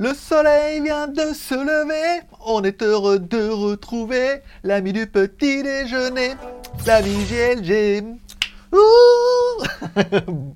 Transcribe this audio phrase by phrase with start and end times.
[0.00, 6.36] Le soleil vient de se lever, on est heureux de retrouver l'ami du petit déjeuner,
[6.86, 8.02] l'ami GLG.
[8.72, 9.62] Ouh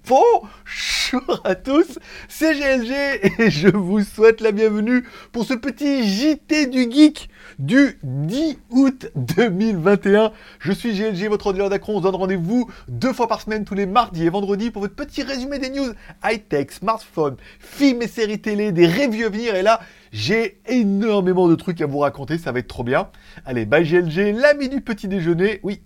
[1.15, 6.67] Bonjour à tous, c'est GLG et je vous souhaite la bienvenue pour ce petit JT
[6.67, 7.29] du Geek
[7.61, 10.33] du 10 août 2021.
[10.59, 11.95] Je suis GLG, votre ordinateur d'Acron.
[11.95, 14.97] On se donne rendez-vous deux fois par semaine, tous les mardis et vendredis, pour votre
[14.97, 15.93] petit résumé des news
[16.25, 19.55] high-tech, smartphone, films et séries télé, des reviews à venir.
[19.55, 23.09] Et là, j'ai énormément de trucs à vous raconter, ça va être trop bien.
[23.45, 25.61] Allez, bye GLG, l'ami du petit déjeuner.
[25.63, 25.81] Oui,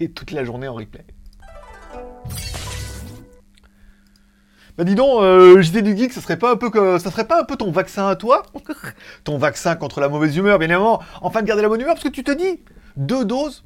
[0.00, 1.04] et toute la journée en replay.
[4.76, 7.28] Bah dis donc, euh, JT du geek, ça serait pas un peu que, ça serait
[7.28, 8.42] pas un peu ton vaccin à toi
[9.24, 11.00] Ton vaccin contre la mauvaise humeur, bien évidemment.
[11.22, 12.60] Enfin de garder la bonne humeur, parce que tu te dis
[12.96, 13.64] deux doses.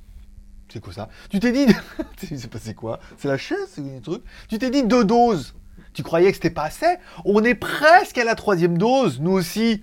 [0.71, 1.09] C'est quoi ça?
[1.31, 1.67] Tu t'es dit,
[2.19, 4.23] c'est passé quoi C'est la chaise, c'est truc.
[4.51, 5.55] Tu t'es dit deux doses.
[5.99, 6.87] Tu croyais que c'était pas assez?
[7.25, 9.83] On est presque à la troisième dose, nous aussi.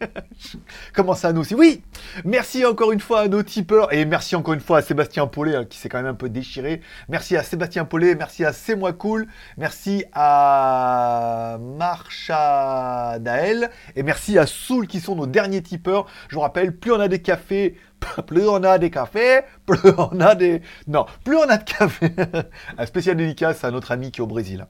[0.92, 1.54] Comment ça, nous aussi?
[1.54, 1.84] Oui
[2.24, 5.54] Merci encore une fois à nos tipeurs et merci encore une fois à Sébastien Paulet
[5.54, 6.80] hein, qui s'est quand même un peu déchiré.
[7.08, 14.40] Merci à Sébastien Paulet, merci à C'est moi cool, merci à Marcha Dael et merci
[14.40, 16.06] à Soul qui sont nos derniers tipeurs.
[16.26, 17.76] Je vous rappelle, plus on a des cafés,
[18.26, 20.62] plus on a des cafés, plus on a des...
[20.86, 22.12] Non, plus on a de café.
[22.78, 24.66] Un spécial dédicace à notre ami qui est au Brésil.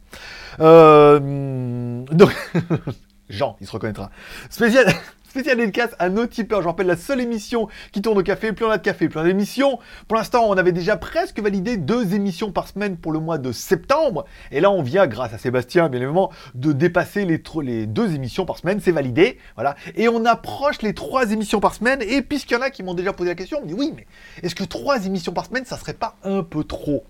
[0.61, 2.03] Euh...
[2.11, 2.35] Donc...
[3.29, 4.11] Jean, il se reconnaîtra.
[4.51, 4.87] Spécial...
[5.33, 6.61] Spécial dédicace à nos tipeurs.
[6.61, 8.53] Je rappelle la seule émission qui tourne au café.
[8.53, 9.79] Plus on a de café, plus on a d'émissions.
[10.07, 13.51] Pour l'instant, on avait déjà presque validé deux émissions par semaine pour le mois de
[13.51, 14.27] septembre.
[14.51, 18.59] Et là, on vient, grâce à Sébastien, bien évidemment, de dépasser les, deux émissions par
[18.59, 18.79] semaine.
[18.83, 19.39] C'est validé.
[19.55, 19.75] Voilà.
[19.97, 22.03] Et on approche les trois émissions par semaine.
[22.03, 23.95] Et puisqu'il y en a qui m'ont déjà posé la question, on me dit oui,
[23.97, 24.07] mais
[24.43, 27.05] est-ce que trois émissions par semaine, ça serait pas un peu trop?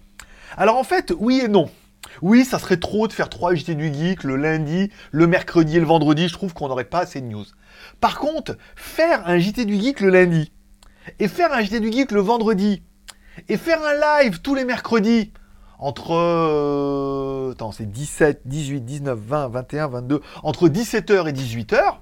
[0.56, 1.69] Alors en fait, oui et non.
[2.20, 5.81] Oui, ça serait trop de faire trois JT du Geek le lundi, le mercredi et
[5.81, 6.28] le vendredi.
[6.28, 7.47] Je trouve qu'on n'aurait pas assez de news.
[8.00, 10.52] Par contre, faire un JT du Geek le lundi,
[11.19, 12.83] et faire un JT du Geek le vendredi,
[13.48, 15.32] et faire un live tous les mercredis,
[15.78, 16.12] entre...
[16.12, 21.97] Euh, attends, c'est 17, 18, 19, 20, 21, 22, entre 17h et 18h,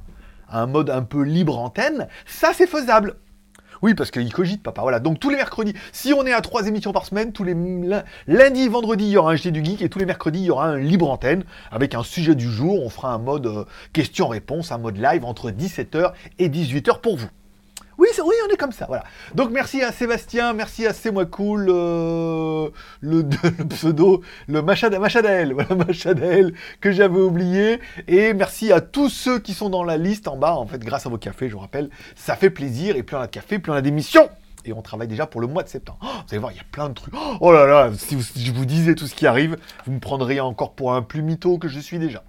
[0.51, 3.17] un mode un peu libre antenne, ça c'est faisable.
[3.83, 4.83] Oui, parce qu'il cogite, papa.
[4.83, 5.01] Voilà.
[5.01, 7.57] Donc tous les mercredis, si on est à trois émissions par semaine, tous les
[8.27, 10.51] lundi, vendredi, il y aura un JT du Geek et tous les mercredis, il y
[10.51, 12.83] aura un libre antenne avec un sujet du jour.
[12.85, 17.29] On fera un mode euh, question-réponse, un mode live entre 17h et 18h pour vous.
[18.01, 19.05] Oui, oui, on est comme ça, voilà.
[19.35, 22.71] Donc merci à Sébastien, merci à C'est moi cool, euh,
[23.03, 23.29] le,
[23.69, 25.75] pseudo, le Machadael, voilà
[26.81, 27.79] que j'avais oublié,
[28.09, 31.05] et merci à tous ceux qui sont dans la liste en bas, en fait, grâce
[31.05, 33.59] à vos cafés, je vous rappelle, ça fait plaisir, et plus on a de café,
[33.59, 34.31] plus on a d'émissions
[34.65, 35.99] et on travaille déjà pour le mois de septembre.
[36.03, 37.13] Oh, vous allez voir, il y a plein de trucs.
[37.41, 40.73] Oh là là, si, je vous disais tout ce qui arrive, vous me prendriez encore
[40.73, 42.23] pour un plus mytho que je suis déjà.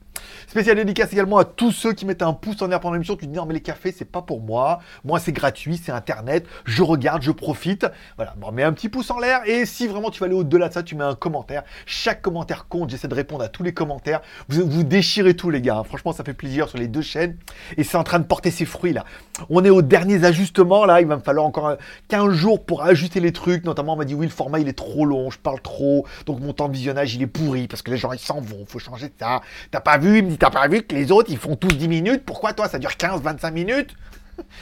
[0.47, 3.15] Spécial dédicace également à tous ceux qui mettent un pouce en l'air pendant l'émission.
[3.15, 4.79] Tu te dis non mais les cafés c'est pas pour moi.
[5.03, 6.45] Moi c'est gratuit, c'est internet.
[6.65, 7.85] Je regarde, je profite.
[8.17, 10.69] Voilà, bon, mets un petit pouce en l'air et si vraiment tu vas aller au-delà
[10.69, 11.63] de ça, tu mets un commentaire.
[11.85, 12.89] Chaque commentaire compte.
[12.89, 14.21] J'essaie de répondre à tous les commentaires.
[14.49, 15.83] Vous, vous déchirez tout les gars.
[15.85, 17.37] Franchement ça fait plaisir sur les deux chaînes
[17.77, 19.05] et c'est en train de porter ses fruits là.
[19.49, 21.01] On est aux derniers ajustements là.
[21.01, 21.77] Il va me falloir encore
[22.09, 23.63] 15 jours pour ajuster les trucs.
[23.63, 26.05] Notamment on m'a dit oui le format il est trop long, je parle trop.
[26.25, 28.65] Donc mon temps de visionnage il est pourri parce que les gens ils s'en vont.
[28.67, 29.41] Faut changer ça.
[29.71, 31.69] T'as pas vu Il me dit t'as pas vu que les autres, ils font tous
[31.69, 33.95] 10 minutes, pourquoi toi, ça dure 15, 25 minutes?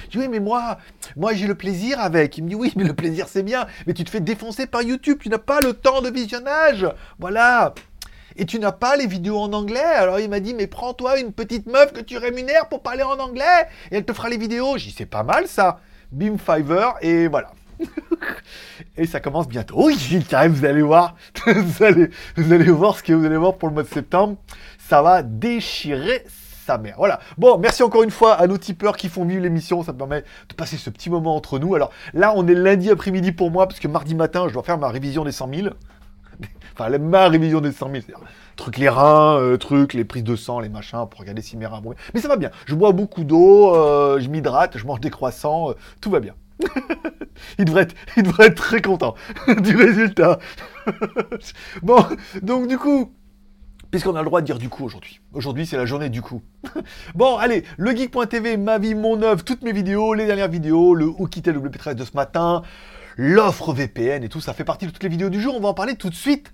[0.06, 0.78] Je dis oui, mais moi,
[1.16, 2.38] moi j'ai le plaisir avec.
[2.38, 4.82] Il me dit oui, mais le plaisir c'est bien, mais tu te fais défoncer par
[4.82, 6.88] YouTube, tu n'as pas le temps de visionnage.
[7.18, 7.74] Voilà.
[8.36, 9.80] Et tu n'as pas les vidéos en anglais.
[9.80, 13.20] Alors il m'a dit mais prends-toi une petite meuf que tu rémunères pour parler en
[13.20, 14.78] anglais et elle te fera les vidéos.
[14.78, 15.80] Dit c'est pas mal ça.
[16.12, 17.52] Bim Fiverr et voilà.
[18.98, 19.76] et ça commence bientôt.
[19.86, 19.98] Oui,
[20.50, 21.16] vous allez voir.
[21.46, 24.38] vous, allez, vous allez voir ce que vous allez voir pour le mois de septembre
[24.90, 26.24] ça va déchirer
[26.66, 26.96] sa mère.
[26.98, 27.20] Voilà.
[27.38, 29.84] Bon, merci encore une fois à nos tipeurs qui font vivre l'émission.
[29.84, 31.76] Ça me permet de passer ce petit moment entre nous.
[31.76, 34.80] Alors là, on est lundi après-midi pour moi, parce que mardi matin, je dois faire
[34.80, 35.68] ma révision des 100 000.
[36.74, 38.02] enfin, ma révision des 100 000.
[38.04, 41.56] C'est-à-dire, truc les reins, euh, truc, les prises de sang, les machins, pour regarder si
[41.56, 42.50] mes reins vont Mais ça va bien.
[42.66, 46.34] Je bois beaucoup d'eau, euh, je m'hydrate, je mange des croissants, euh, tout va bien.
[47.60, 49.14] il, devrait être, il devrait être très content
[49.62, 50.40] du résultat.
[51.84, 52.04] bon,
[52.42, 53.14] donc du coup,
[53.92, 55.22] puisqu'on a le droit de dire du coup aujourd'hui.
[55.34, 56.42] Aujourd'hui, c'est la journée du coup.
[57.16, 61.28] bon, allez, legeek.tv, ma vie, mon œuvre, toutes mes vidéos, les dernières vidéos, le où
[61.28, 62.62] quitter le WP13 de ce matin,
[63.18, 65.56] l'offre VPN et tout, ça fait partie de toutes les vidéos du jour.
[65.56, 66.54] On va en parler tout de suite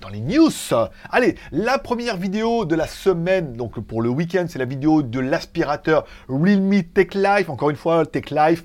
[0.00, 0.50] dans les news.
[1.10, 5.20] Allez, la première vidéo de la semaine, donc pour le week-end, c'est la vidéo de
[5.20, 7.48] l'aspirateur Realme Tech Life.
[7.48, 8.64] Encore une fois, Tech Life,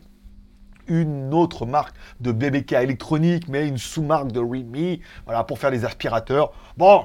[0.88, 5.86] une autre marque de BBK électronique, mais une sous-marque de Realme, voilà, pour faire des
[5.86, 6.54] aspirateurs.
[6.76, 7.04] Bon,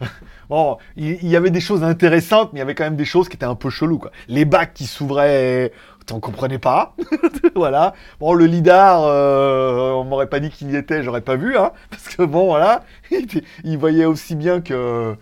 [0.50, 3.30] Bon, il, y avait des choses intéressantes, mais il y avait quand même des choses
[3.30, 4.10] qui étaient un peu cheloues, quoi.
[4.28, 5.72] Les bacs qui s'ouvraient,
[6.12, 6.94] on comprenait pas.
[7.54, 7.94] voilà.
[8.20, 11.72] Bon, le lidar, euh, on m'aurait pas dit qu'il y était, j'aurais pas vu, hein.
[11.90, 12.84] Parce que bon, voilà,
[13.64, 15.16] il, voyait aussi bien que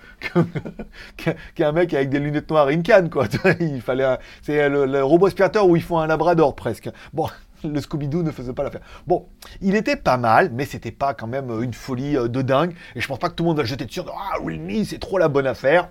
[1.54, 3.26] qu'un mec avec des lunettes noires une canne, quoi.
[3.60, 6.90] il fallait, c'est le, le robot aspirateur où ils font un labrador presque.
[7.12, 7.28] Bon
[7.64, 8.82] le Scooby-Doo ne faisait pas l'affaire.
[9.06, 9.26] Bon,
[9.60, 12.74] il était pas mal, mais c'était pas quand même une folie euh, de dingue.
[12.94, 14.00] Et je pense pas que tout le monde va jeter dessus.
[14.08, 15.90] Ah, Realme, c'est trop la bonne affaire.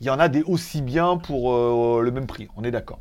[0.00, 2.98] Il y en a des aussi bien pour euh, le même prix, on est d'accord.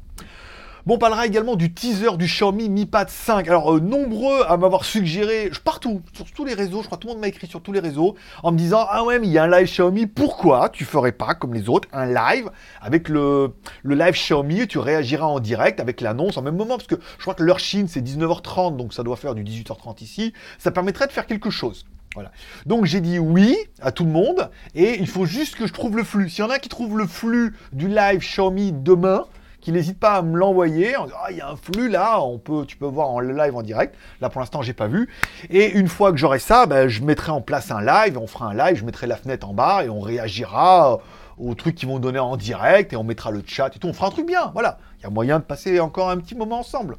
[0.86, 3.48] Bon, on parlera également du teaser du Xiaomi Mi Pad 5.
[3.48, 7.14] Alors, euh, nombreux à m'avoir suggéré, partout, sur tous les réseaux, je crois tout le
[7.14, 9.38] monde m'a écrit sur tous les réseaux, en me disant Ah ouais, mais il y
[9.38, 12.52] a un live Xiaomi, pourquoi tu ferais pas, comme les autres, un live
[12.82, 16.76] avec le, le live Xiaomi et tu réagiras en direct avec l'annonce en même moment?
[16.76, 20.04] Parce que je crois que l'heure Chine, c'est 19h30, donc ça doit faire du 18h30
[20.04, 20.34] ici.
[20.60, 21.86] Ça permettrait de faire quelque chose.
[22.14, 22.34] Voilà.
[22.66, 25.96] Donc j'ai dit oui à tout le monde et il faut juste que je trouve
[25.96, 26.30] le flux.
[26.30, 29.26] S'il y en a qui trouvent le flux du live Xiaomi demain,
[29.63, 32.65] qui n'hésite pas à me l'envoyer ah, il y a un flux là, on peut,
[32.68, 33.95] tu peux voir en live en direct.
[34.19, 35.10] Là pour l'instant j'ai pas vu.
[35.50, 38.48] Et une fois que j'aurai ça, ben, je mettrai en place un live, on fera
[38.48, 41.00] un live, je mettrai la fenêtre en bas et on réagira
[41.38, 43.88] aux trucs qui vont donner en direct et on mettra le chat et tout.
[43.88, 44.80] On fera un truc bien, voilà.
[45.00, 46.98] Il y a moyen de passer encore un petit moment ensemble.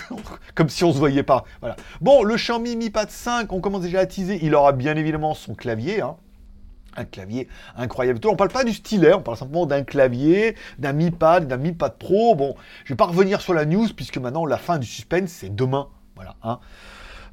[0.54, 1.44] Comme si on se voyait pas.
[1.60, 1.76] Voilà.
[2.02, 4.38] Bon, le Xiaomi Mi Pad 5, on commence déjà à teaser.
[4.42, 6.02] Il aura bien évidemment son clavier.
[6.02, 6.16] Hein
[6.96, 8.20] un clavier incroyable.
[8.26, 11.72] On parle pas du stylet, on parle simplement d'un clavier, d'un Mi Pad, d'un Mi
[11.72, 12.34] Pad Pro.
[12.34, 12.54] Bon,
[12.84, 15.88] je vais pas revenir sur la news puisque maintenant la fin du suspense c'est demain.
[16.16, 16.36] Voilà.
[16.42, 16.58] Hein.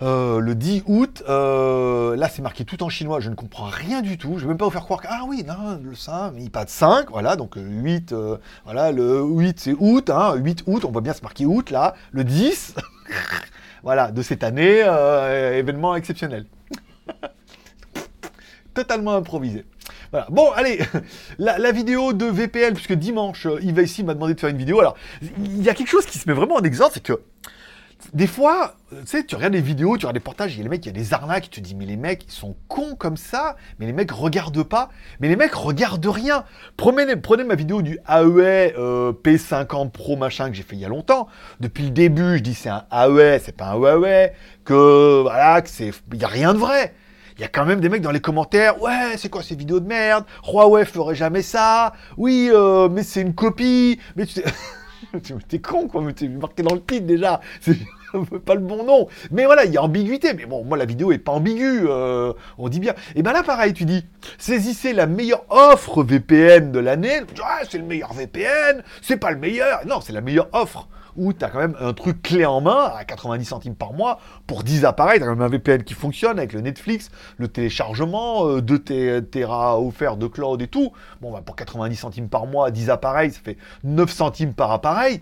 [0.01, 4.01] Euh, le 10 août, euh, là c'est marqué tout en chinois, je ne comprends rien
[4.01, 6.31] du tout, je vais même pas vous faire croire que, ah oui, non, le 5,
[6.31, 10.85] Mi Pad 5, voilà, donc 8, euh, voilà, le 8 c'est août, hein, 8 août,
[10.85, 12.75] on voit bien se marquer août là, le 10,
[13.83, 14.79] voilà, de cette année,
[15.57, 16.45] événement exceptionnel
[18.83, 19.65] totalement improvisé.
[20.11, 20.27] Voilà.
[20.29, 20.79] Bon, allez,
[21.37, 24.79] la, vidéo de VPL, puisque dimanche, euh, Yves ici m'a demandé de faire une vidéo.
[24.79, 27.19] Alors, il y a quelque chose qui se met vraiment en exemple, c'est que
[28.13, 30.61] des fois, euh, tu sais, tu regardes des vidéos, tu regardes des portages, il y
[30.61, 32.31] a les mecs, il y a des arnaques, tu te dis, mais les mecs, ils
[32.31, 34.89] sont cons comme ça, mais les mecs regardent pas,
[35.19, 36.45] mais les mecs regardent rien.
[36.77, 40.85] Prenez, prenez ma vidéo du AEA euh, P50 Pro machin que j'ai fait il y
[40.85, 41.27] a longtemps.
[41.59, 44.33] Depuis le début, je dis c'est un AEA, c'est pas un Huawei,
[44.63, 46.93] que voilà, que c'est, il y a rien de vrai
[47.39, 49.80] il y a quand même des mecs dans les commentaires, ouais, c'est quoi ces vidéos
[49.80, 50.25] de merde?
[50.45, 51.94] Huawei ferait jamais ça.
[52.18, 53.97] Oui, euh, mais c'est une copie.
[54.18, 54.41] Mais tu
[55.47, 57.39] t'es con quoi, mais t'es marqué dans le titre déjà.
[57.62, 57.77] C'est
[58.44, 59.07] pas le bon nom.
[59.31, 60.33] Mais voilà, il y a ambiguïté.
[60.33, 62.94] Mais bon, moi la vidéo est pas ambiguë, euh, on dit bien.
[63.15, 64.03] Et ben là pareil, tu dis,
[64.38, 67.21] saisissez la meilleure offre VPN de l'année.
[67.41, 69.86] Ah, c'est le meilleur VPN, c'est pas le meilleur.
[69.86, 72.91] Non, c'est la meilleure offre où tu as quand même un truc clé en main
[72.95, 75.19] à 90 centimes par mois pour 10 appareils.
[75.19, 79.21] Tu as quand même un VPN qui fonctionne avec le Netflix, le téléchargement, 2 euh,
[79.21, 80.91] Tera offert de cloud et tout.
[81.21, 85.21] Bon, bah, pour 90 centimes par mois, 10 appareils, ça fait 9 centimes par appareil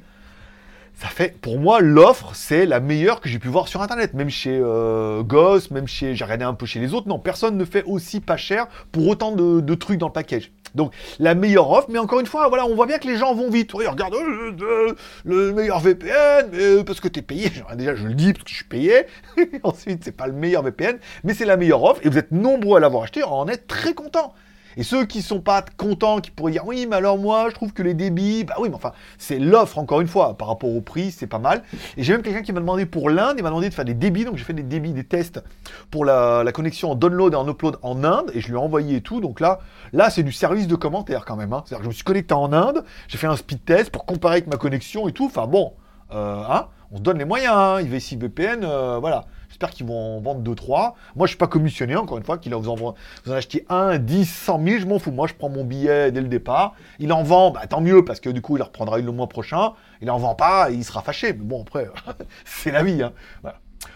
[1.00, 4.16] ça fait, pour moi, l'offre, c'est la meilleure que j'ai pu voir sur Internet.
[4.16, 7.08] Même chez euh, Goss, même chez, j'ai regardé un peu chez les autres.
[7.08, 10.52] Non, personne ne fait aussi pas cher pour autant de, trucs dans le package.
[10.74, 13.36] Donc, la meilleure offre, mais encore une fois, voilà, on voit bien que les gens
[13.36, 13.76] vont vite.
[13.76, 17.52] Oui, regarde, euh, le meilleur VPN, euh, parce que tu es payé.
[17.76, 19.06] Déjà, je le dis parce que je suis payé.
[19.64, 22.02] Ensuite, c'est pas le meilleur VPN, mais c'est la meilleure offre.
[22.04, 24.34] Et vous êtes nombreux à l'avoir acheté, on en est très content.
[24.78, 27.74] Et ceux qui sont pas contents, qui pourraient dire oui, mais alors moi, je trouve
[27.74, 30.82] que les débits, bah oui, mais enfin, c'est l'offre encore une fois par rapport au
[30.82, 31.64] prix, c'est pas mal.
[31.98, 33.96] Et j'ai même quelqu'un qui m'a demandé pour l'Inde, il m'a demandé de faire des
[33.96, 35.44] débits, donc j'ai fait des débits, des tests
[35.90, 38.98] pour la, connexion en download et en upload en Inde, et je lui ai envoyé
[38.98, 39.20] et tout.
[39.20, 39.60] Donc là,
[39.94, 41.54] là, c'est du service de commentaires quand même.
[41.54, 41.64] Hein.
[41.66, 44.36] C'est-à-dire que je me suis connecté en Inde, j'ai fait un speed test pour comparer
[44.36, 45.26] avec ma connexion et tout.
[45.26, 45.74] Enfin bon,
[46.14, 47.54] euh, hein, on se donne les moyens.
[47.56, 47.82] Hein.
[47.82, 49.26] IVC VPN, euh, voilà.
[49.58, 50.94] J'espère qu'ils vont en vendre 2-3.
[51.16, 52.94] Moi, je suis pas commissionné, encore une fois, qu'il vous en, vous
[53.28, 55.10] en achetez 1, 10, 100 000, je m'en fous.
[55.10, 56.76] Moi, je prends mon billet dès le départ.
[57.00, 59.28] Il en vend, bah, tant mieux, parce que du coup, il reprendra une le mois
[59.28, 59.74] prochain.
[60.04, 61.34] Il en vend pas, il sera fâché.
[61.34, 61.90] Mais bon, après,
[62.46, 63.02] c'est la vie.
[63.02, 63.14] Hein.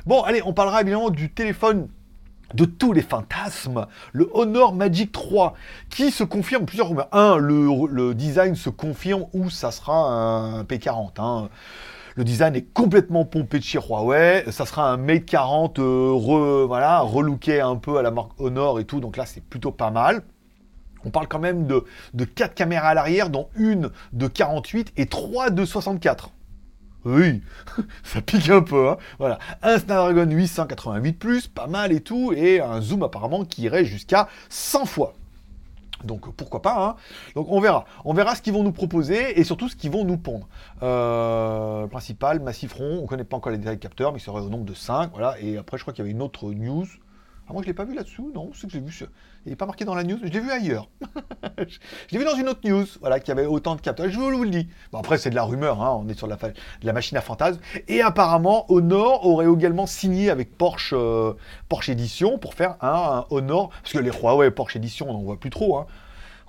[0.08, 1.90] Bon, allez, on parlera évidemment du téléphone
[2.56, 5.54] de tous les fantasmes, le Honor Magic 3,
[5.92, 7.10] qui se confirme plusieurs rumeurs.
[7.12, 11.12] Un, le, design se confirme où ça sera un P40.
[11.20, 11.50] Hein.
[12.22, 14.46] Le design est complètement pompé de chez Huawei.
[14.52, 18.80] Ça sera un Mate 40 euh, re, voilà, relooké un peu à la marque Honor
[18.80, 19.00] et tout.
[19.00, 20.22] Donc là, c'est plutôt pas mal.
[21.04, 25.08] On parle quand même de, de 4 caméras à l'arrière, dont une de 48 et
[25.08, 26.30] 3 de 64.
[27.06, 27.42] Oui,
[28.04, 28.90] ça pique un peu.
[28.90, 28.98] Hein.
[29.18, 29.40] Voilà.
[29.64, 34.86] Un Snapdragon 888+, pas mal et tout, et un zoom apparemment qui irait jusqu'à 100
[34.86, 35.16] fois.
[36.04, 36.96] Donc pourquoi pas, hein
[37.36, 37.86] Donc on verra.
[38.06, 40.48] On verra ce qu'ils vont nous proposer et surtout ce qu'ils vont nous pondre.
[40.84, 44.42] Euh, principal, massif rond, on ne connaît pas encore les détails capteurs, mais il serait
[44.42, 45.36] au nombre de 5, voilà.
[45.40, 46.88] Et après, je crois qu'il y avait une autre news.
[47.48, 48.92] Ah, moi, je l'ai pas vu là-dessous, non, c'est que j'ai vu.
[48.92, 49.08] sur-
[49.46, 50.88] Il n'est pas marqué dans la news, je l'ai vu ailleurs.
[51.58, 51.78] je
[52.12, 54.10] l'ai vu dans une autre news, voilà, qui avait autant de capteurs.
[54.10, 54.68] Je vous le dis.
[54.92, 56.36] Bon, après, c'est de la rumeur, hein, on est sur de
[56.84, 57.60] la machine à fantasmes.
[57.90, 61.34] Et apparemment, Honor aurait également signé avec Porsche, euh,
[61.68, 62.88] Porsche Edition pour faire un,
[63.20, 65.88] un Honor, parce que les Huawei Porsche Edition, on n'en voit plus trop, hein.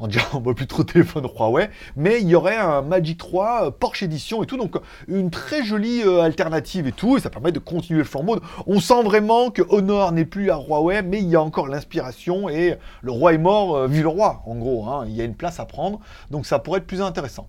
[0.05, 3.19] On dirait on voit plus trop de téléphone Huawei, mais il y aurait un Magic
[3.19, 4.75] 3 euh, Porsche Edition et tout, donc
[5.07, 8.41] une très jolie euh, alternative et tout, et ça permet de continuer le flambeau.
[8.67, 12.49] On sent vraiment que Honor n'est plus à Huawei, mais il y a encore l'inspiration
[12.49, 14.89] et le roi est mort, euh, vu le roi, en gros.
[14.89, 15.05] hein.
[15.07, 16.01] Il y a une place à prendre,
[16.33, 17.47] donc ça pourrait être plus intéressant.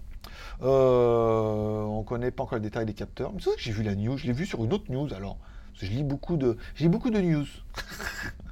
[0.61, 3.95] Euh, on connaît pas encore le détail des capteurs, mais c'est que j'ai vu la
[3.95, 5.37] news, je l'ai vu sur une autre news alors.
[5.73, 7.47] Je lis beaucoup de, j'ai beaucoup de news.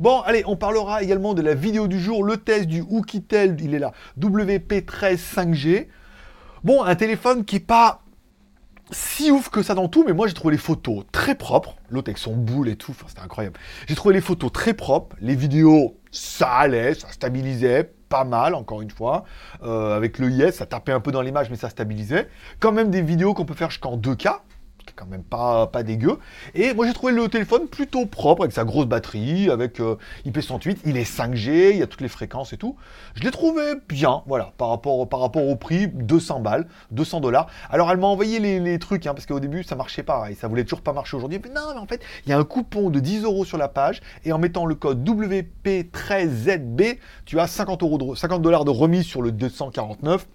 [0.00, 3.74] Bon, allez, on parlera également de la vidéo du jour, le test du Oukitel, il
[3.74, 5.88] est là, WP13 5G.
[6.64, 8.02] Bon, un téléphone qui est pas
[8.90, 11.76] si ouf que ça dans tout, mais moi j'ai trouvé les photos très propres.
[11.90, 13.58] L'autre avec son boule et tout, enfin, c'était incroyable.
[13.88, 18.82] J'ai trouvé les photos très propres, les vidéos, ça allait, ça stabilisait pas mal, encore
[18.82, 19.24] une fois.
[19.62, 22.28] Euh, avec le IS, ça tapait un peu dans l'image, mais ça stabilisait.
[22.60, 24.40] Quand même des vidéos qu'on peut faire jusqu'en 2K,
[24.84, 26.18] qui quand même pas, pas dégueu.
[26.54, 29.96] Et moi j'ai trouvé le téléphone plutôt propre, avec sa grosse batterie, avec euh,
[30.26, 32.76] IP68, il est 5G, il y a toutes les fréquences et tout.
[33.14, 37.48] Je l'ai trouvé bien, voilà, par rapport, au prix, 200 balles, 200 dollars.
[37.70, 40.48] Alors elle m'a envoyé les, trucs, hein, parce qu'au début ça marchait pas, et ça
[40.48, 41.40] voulait toujours pas marcher aujourd'hui.
[41.42, 43.68] Mais non, mais en fait, il y a un coupon de 10 euros sur la
[43.68, 48.70] page, et en mettant le code WP13ZB, tu as 50 euros de, 50 dollars de
[48.70, 50.26] remise sur le 249.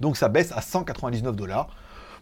[0.00, 1.68] Donc ça baisse à 199 dollars.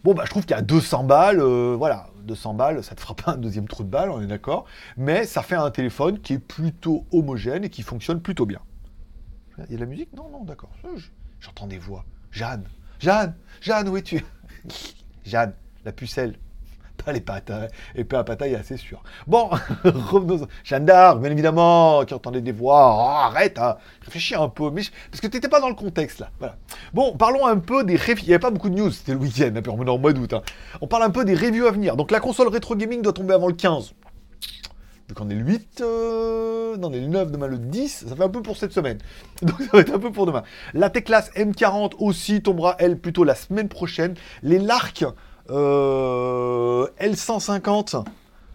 [0.03, 3.31] Bon, bah, je trouve qu'à 200 balles, euh, voilà, 200 balles, ça te fera pas
[3.33, 4.65] un deuxième trou de balle, on est d'accord.
[4.97, 8.59] Mais ça fait un téléphone qui est plutôt homogène et qui fonctionne plutôt bien.
[9.57, 10.13] Il y a de la musique?
[10.13, 10.69] Non, non, d'accord.
[10.95, 11.09] Je-
[11.41, 12.05] J'entends des voix.
[12.31, 12.63] Jeanne,
[12.99, 14.23] Jeanne, Jeanne, où es-tu?
[15.25, 15.53] Jeanne,
[15.85, 16.35] la pucelle.
[17.05, 17.67] Pas les pattes, hein.
[17.95, 19.01] épée à pataille, c'est sûr.
[19.27, 19.49] Bon,
[19.83, 20.47] revenons.
[20.63, 22.95] Jeanne d'Arc, bien évidemment, qui entendait des voix.
[22.97, 23.77] Oh, arrête, hein.
[24.03, 24.69] réfléchis un peu.
[24.71, 26.29] Mais Parce que tu n'étais pas dans le contexte, là.
[26.93, 28.23] Bon, parlons un peu des reviews.
[28.23, 29.97] Il n'y avait pas beaucoup de news, c'était le week-end, hein, puis on est en
[29.97, 30.33] mois d'août.
[30.33, 30.41] hein.
[30.81, 31.95] On parle un peu des reviews à venir.
[31.95, 33.93] Donc la console rétro gaming doit tomber avant le 15.
[35.07, 36.77] Donc on est le 8, euh...
[36.77, 38.99] non, on est le 9, demain le 10, ça fait un peu pour cette semaine.
[39.41, 40.43] Donc ça va être un peu pour demain.
[40.75, 44.13] La Teclas M40 aussi tombera, elle, plutôt la semaine prochaine.
[44.43, 45.03] Les Lark
[45.51, 48.03] euh, L150,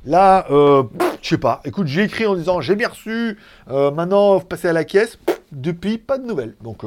[0.04, 0.84] là, euh,
[1.22, 1.60] je sais pas.
[1.64, 5.18] Écoute, j'ai écrit en disant j'ai bien reçu, euh, maintenant passer à la caisse.
[5.52, 6.56] Depuis, pas de nouvelles.
[6.62, 6.82] Donc,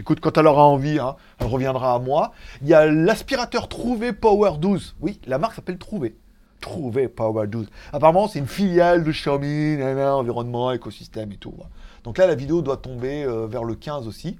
[0.00, 2.32] écoute, quand elle aura envie, hein, elle reviendra à moi.
[2.62, 4.96] Il y a l'aspirateur Trouvé Power 12.
[5.00, 6.16] Oui, la marque s'appelle Trouvé.
[6.60, 7.68] Trouvé Power 12.
[7.92, 11.54] Apparemment, c'est une filiale de Xiaomi, environnement, écosystème et tout.
[12.02, 14.36] Donc là, la vidéo doit tomber vers le 15 aussi.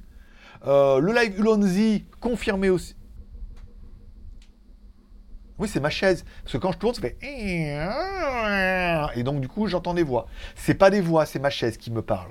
[0.67, 2.97] Le live Ulonzi, confirmé aussi.
[5.59, 6.25] Oui, c'est ma chaise.
[6.43, 7.17] Parce que quand je tourne, ça fait.
[9.17, 10.27] Et donc, du coup, j'entends des voix.
[10.55, 12.31] C'est pas des voix, c'est ma chaise qui me parle.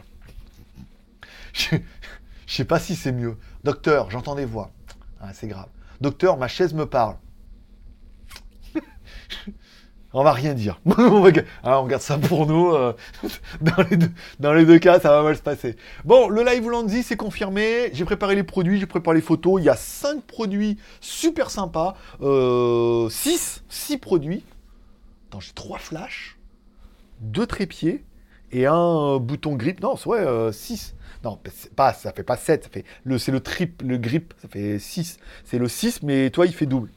[1.53, 1.75] Je,
[2.45, 3.37] je sais pas si c'est mieux.
[3.63, 4.71] Docteur, j'entends des voix.
[5.19, 5.69] Ah, c'est grave.
[5.99, 7.17] Docteur, ma chaise me parle.
[10.13, 10.79] On va rien dire.
[10.85, 11.29] on, va-
[11.63, 12.71] ah, on garde ça pour nous.
[12.71, 12.93] euh,
[13.61, 15.75] dans, les deux, dans les deux cas, ça va mal se passer.
[16.05, 17.89] Bon, le live Ulanzi, c'est confirmé.
[17.93, 19.61] J'ai préparé les produits, j'ai préparé les photos.
[19.61, 21.95] Il y a 5 produits super sympas.
[22.19, 24.43] 6 6 produits.
[25.29, 26.37] Attends, j'ai 3 flashs,
[27.19, 28.05] 2 trépieds
[28.51, 29.81] et un euh, bouton grip.
[29.81, 30.95] Non, c'est ouais, 6.
[31.23, 31.37] Non,
[31.75, 34.79] pas, ça fait pas 7, ça fait le, c'est le trip, le grip, ça fait
[34.79, 35.17] 6.
[35.43, 36.89] C'est le 6, mais toi, il fait double.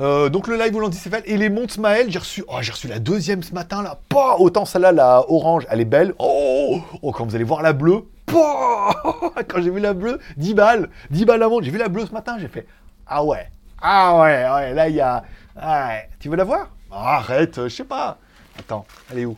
[0.00, 2.88] Euh, donc le live au l'anticéphale et les montres Maël, j'ai reçu, oh, j'ai reçu
[2.88, 4.00] la deuxième ce matin là.
[4.08, 6.14] Pas autant celle-là, la orange, elle est belle.
[6.18, 10.88] Oh, oh, quand vous allez voir la bleue, quand j'ai vu la bleue, 10 balles,
[11.10, 11.64] 10 balles la montre.
[11.64, 12.66] J'ai vu la bleue ce matin, j'ai fait,
[13.06, 13.50] ah ouais,
[13.82, 15.22] ah ouais, ouais, là il y a,
[15.54, 16.08] ah ouais.
[16.18, 16.70] tu veux la voir?
[16.90, 18.16] Arrête, euh, je sais pas.
[18.58, 19.36] Attends, elle est où?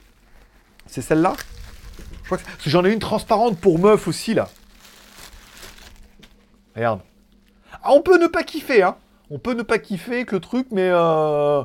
[0.86, 1.32] C'est celle-là?
[2.66, 4.48] J'en ai une transparente pour meuf aussi là.
[6.76, 7.00] Regarde.
[7.82, 8.96] Ah, on peut ne pas kiffer, hein.
[9.32, 11.64] On peut ne pas kiffer avec le truc, mais euh...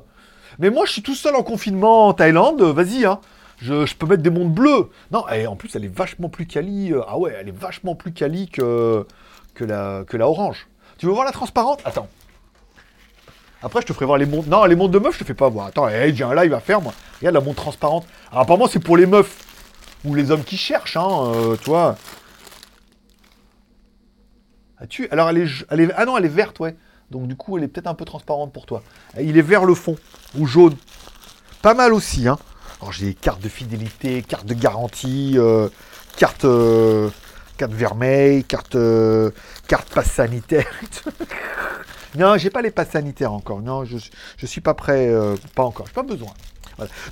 [0.58, 2.62] mais moi je suis tout seul en confinement en Thaïlande.
[2.62, 3.20] Vas-y, hein.
[3.58, 4.90] Je, peux mettre des montres bleues.
[5.12, 6.94] Non, et en plus elle est vachement plus quali.
[6.94, 9.06] euh, Ah ouais, elle est vachement plus quali que
[9.54, 10.70] que la que orange.
[10.98, 11.82] Tu veux voir la transparente?
[11.84, 12.08] Attends.
[13.62, 14.48] Après, je te ferai voir les montres.
[14.48, 15.66] Non, les montres de meufs, je te fais pas voir.
[15.68, 16.94] Attends, hey, j'ai un live à faire, moi.
[17.20, 18.06] Regarde la montre transparente.
[18.32, 19.44] Alors, apparemment, c'est pour les meufs.
[20.06, 21.98] Ou les hommes qui cherchent, hein, euh, tu vois.
[24.80, 25.90] As-tu Alors, elle est, elle est...
[25.98, 26.76] Ah non, elle est verte, ouais.
[27.12, 28.84] Donc, du coup, elle est peut-être un peu transparente pour toi.
[29.20, 29.96] Il est vert le fond.
[30.38, 30.76] Ou jaune.
[31.62, 32.38] Pas mal aussi, hein.
[32.82, 35.70] Alors, j'ai carte de fidélité, carte de garantie, euh,
[36.18, 36.46] carte...
[36.46, 37.10] euh,
[37.58, 38.76] carte vermeille, carte...
[38.76, 39.32] euh,
[39.68, 40.68] carte passe sanitaire.
[42.16, 43.62] Non, j'ai pas les passes sanitaires encore.
[43.62, 43.98] Non, je,
[44.38, 45.08] je suis pas prêt.
[45.08, 45.86] euh, pas encore.
[45.88, 46.30] J'ai pas besoin.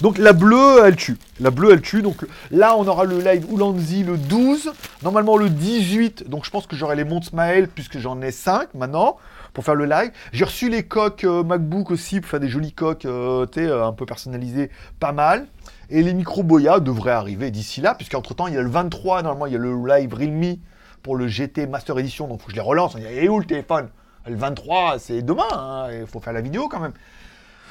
[0.02, 1.18] Donc la bleue, elle tue.
[1.40, 2.02] La bleue, elle tue.
[2.02, 4.72] Donc là, on aura le live Ulanzi le 12.
[5.04, 6.30] Normalement le 18.
[6.30, 9.18] Donc je pense que j'aurai les montres Smile puisque j'en ai 5 maintenant
[9.56, 10.12] pour faire le live.
[10.34, 13.94] J'ai reçu les coques euh, MacBook aussi pour faire des jolies coques euh, euh, un
[13.94, 14.70] peu personnalisées,
[15.00, 15.48] pas mal.
[15.90, 19.24] Et les micros Boya devraient arriver d'ici là, puisqu'entre temps, il y a le 23,
[19.24, 20.58] normalement, il y a le live Realme
[21.02, 22.96] pour le GT Master Edition, donc faut que je les relance.
[22.98, 23.90] Il y a où le téléphone?
[24.28, 26.94] Le 23, c'est demain, hein, il faut faire la vidéo quand même.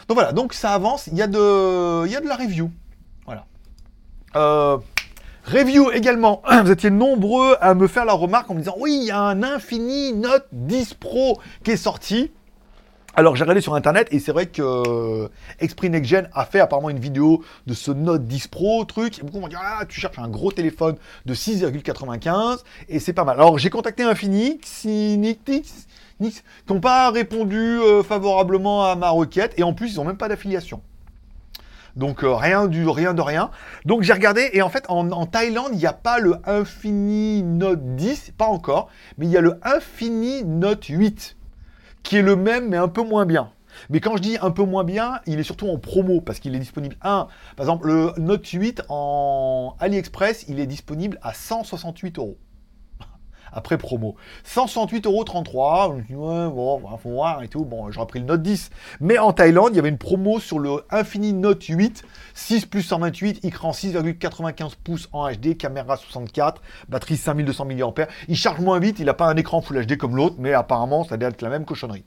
[0.09, 2.71] Donc voilà, donc ça avance, il y a de, y a de la review.
[3.25, 3.47] Voilà.
[4.37, 4.79] Euh,
[5.47, 9.07] Review également, vous étiez nombreux à me faire la remarque en me disant oui, il
[9.09, 12.31] y a un Infini Note 10 Pro qui est sorti.
[13.15, 15.29] Alors j'ai regardé sur internet et c'est vrai que euh,
[16.33, 19.23] a fait apparemment une vidéo de ce Note 10 Pro truc.
[19.23, 20.97] Beaucoup vont dire ah tu cherches un gros téléphone
[21.27, 23.37] de 6,95 et c'est pas mal.
[23.37, 24.59] Alors j'ai contacté Infini,
[26.21, 30.05] Xinix, qui n'ont pas répondu euh, favorablement à ma requête et en plus ils n'ont
[30.05, 30.83] même pas d'affiliation.
[31.97, 33.51] Donc euh, rien du rien de rien.
[33.85, 37.97] Donc j'ai regardé et en fait en, Thaïlande il n'y a pas le Infini Note
[37.97, 41.37] 10, pas encore, mais il y a le Infini Note 8
[42.03, 43.51] qui est le même mais un peu moins bien.
[43.91, 46.55] Mais quand je dis un peu moins bien, il est surtout en promo parce qu'il
[46.55, 46.97] est disponible.
[47.01, 47.29] Par
[47.59, 52.39] exemple, le Note 8 en AliExpress, il est disponible à 168 euros
[53.55, 54.17] après promo.
[54.47, 55.25] 168,33 euros.
[56.09, 57.65] Je me bon, faut voir et tout.
[57.65, 58.71] Bon, j'aurais pris le Note 10.
[59.01, 62.03] Mais en Thaïlande, il y avait une promo sur le Infini Note 8,
[62.35, 68.07] 6 plus 128, écran 6,95 pouces en HD, caméra 64, batterie 5200 mAh.
[68.29, 71.05] Il charge moins vite, il n'a pas un écran Full HD comme l'autre, mais apparemment,
[71.05, 72.05] ça doit être la même cochonnerie.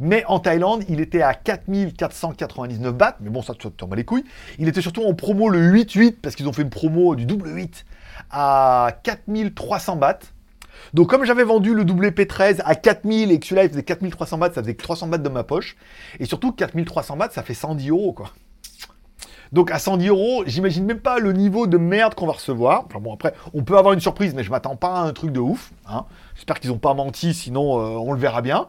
[0.00, 4.24] Mais en Thaïlande, il était à 4499 bahts, mais bon, ça te tombe les couilles.
[4.58, 7.54] Il était surtout en promo le 8-8, parce qu'ils ont fait une promo du double
[7.54, 7.84] 8
[8.30, 10.18] à 4300 bahts.
[10.92, 14.52] Donc comme j'avais vendu le WP13 à 4000 et que celui-là il faisait 4300 bahts,
[14.54, 15.76] ça faisait 300 bahts de ma poche.
[16.20, 18.30] Et surtout 4300 bahts, ça fait 110 euros quoi.
[19.52, 22.84] Donc à 110 euros, j'imagine même pas le niveau de merde qu'on va recevoir.
[22.86, 25.30] Enfin bon après, on peut avoir une surprise, mais je m'attends pas à un truc
[25.30, 25.70] de ouf.
[25.86, 26.06] Hein.
[26.34, 28.66] J'espère qu'ils n'ont pas menti, sinon euh, on le verra bien.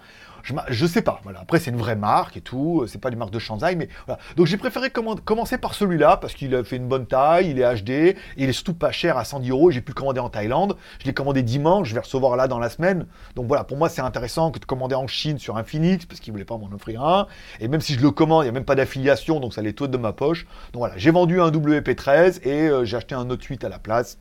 [0.70, 1.20] Je, sais pas.
[1.24, 1.40] Voilà.
[1.42, 2.82] Après, c'est une vraie marque et tout.
[2.82, 4.20] Euh, c'est pas des marques de Shanghai, mais voilà.
[4.36, 7.76] Donc, j'ai préféré commencer par celui-là parce qu'il a fait une bonne taille, il est
[7.76, 9.72] HD, il est surtout pas cher à 110 euros.
[9.72, 10.78] J'ai pu commander en Thaïlande.
[11.00, 11.90] Je l'ai commandé dimanche.
[11.90, 13.08] Je vais recevoir là dans la semaine.
[13.36, 16.32] Donc voilà, pour moi, c'est intéressant que de commander en Chine sur Phoenix parce qu'il
[16.32, 17.28] voulait pas m'en offrir un.
[17.60, 19.74] Et même si je le commande, il n'y a même pas d'affiliation, donc ça les
[19.74, 20.46] de ma poche.
[20.74, 23.80] Donc voilà, j'ai vendu un WP13 et euh, j'ai acheté un Note 8 à la
[23.80, 24.18] place.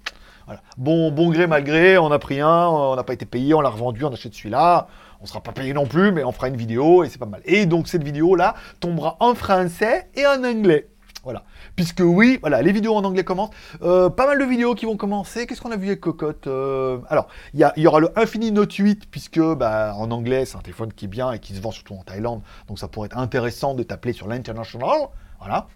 [0.77, 3.71] Bon, bon gré, malgré, on a pris un, on n'a pas été payé, on l'a
[3.71, 4.89] revendu, on achète celui-là.
[5.25, 7.41] On sera pas payé non plus, mais on fera une vidéo et c'est pas mal.
[7.47, 10.91] Et donc cette vidéo-là tombera en français et en anglais.
[11.23, 11.45] Voilà.
[11.77, 13.55] Puisque oui, voilà, les vidéos en anglais commencent.
[13.81, 15.47] Euh, pas mal de vidéos qui vont commencer.
[15.47, 19.11] Qu'est-ce qu'on a vu avec Cocotte euh, Alors, il y, aura le Infini Note 8,
[19.11, 21.95] puisque bah, en anglais, c'est un téléphone qui est bien et qui se vend surtout
[21.95, 22.43] en Thaïlande.
[22.69, 25.09] Donc ça pourrait être intéressant de t'appeler sur l'international.
[25.39, 25.69] Voilà.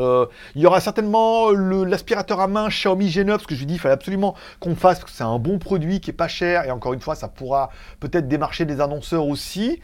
[0.00, 3.74] Euh, il y aura certainement l'aspirateur à main Xiaomi G9, parce que je lui dis
[3.74, 6.70] il fallait absolument qu'on fasse, que c'est un bon produit qui est pas cher, et
[6.70, 9.80] encore une fois, ça pourra peut-être démarcher des annonceurs aussi.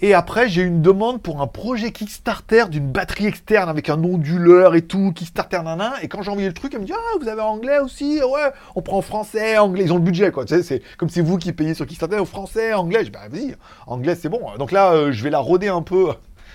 [0.00, 4.74] Et après, j'ai une demande pour un projet Kickstarter d'une batterie externe avec un onduleur
[4.74, 5.94] et tout, Kickstarter nana.
[6.02, 8.20] Et quand j'ai envoyé le truc, elle me dit Ah, vous avez anglais aussi?
[8.20, 9.84] Ouais, on prend français, anglais.
[9.84, 10.44] Ils ont le budget, quoi.
[10.44, 13.00] Tu sais, c'est comme c'est vous qui payez sur Kickstarter, français, anglais.
[13.00, 14.40] Je dis Bah, vas-y, anglais, c'est bon.
[14.58, 16.10] Donc là, euh, je vais la roder un peu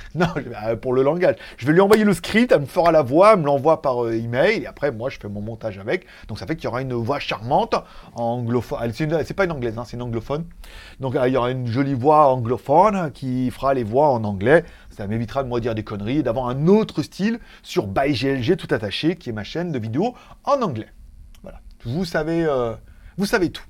[0.15, 1.35] Non, euh, pour le langage.
[1.57, 4.05] Je vais lui envoyer le script, elle me fera la voix, elle me l'envoie par
[4.05, 6.05] euh, email, et après, moi, je fais mon montage avec.
[6.27, 7.75] Donc, ça fait qu'il y aura une voix charmante,
[8.15, 8.91] anglophone.
[8.93, 10.45] C'est pas une anglaise, hein, c'est une anglophone.
[10.99, 14.63] Donc, il y aura une jolie voix anglophone qui fera les voix en anglais.
[14.89, 18.73] Ça m'évitera de moi dire des conneries et d'avoir un autre style sur ByGLG tout
[18.73, 20.87] attaché, qui est ma chaîne de vidéos en anglais.
[21.43, 21.61] Voilà.
[21.85, 22.73] Vous savez, euh,
[23.17, 23.63] vous savez tout.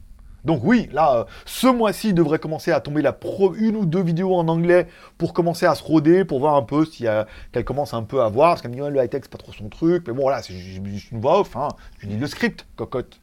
[0.45, 4.01] Donc oui, là, euh, ce mois-ci, devrait commencer à tomber la pro une ou deux
[4.01, 7.05] vidéos en anglais pour commencer à se roder, pour voir un peu si
[7.51, 8.51] qu'elle commence un peu à voir.
[8.51, 10.05] Parce qu'elle me dit, le high-tech, c'est pas trop son truc.
[10.07, 11.55] Mais bon, voilà, c'est juste une voix off.
[11.55, 11.67] Hein.
[11.99, 13.19] Je dis le script, cocotte.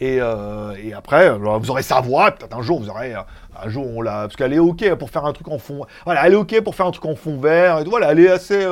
[0.00, 3.14] Et, euh, après, vous aurez sa voix, peut-être un jour, vous aurez...
[3.14, 3.20] Euh,
[3.60, 4.22] un jour, on l'a...
[4.22, 5.84] Parce qu'elle est OK pour faire un truc en fond...
[6.04, 7.80] Voilà, elle est OK pour faire un truc en fond vert.
[7.80, 8.64] Et voilà, elle est assez...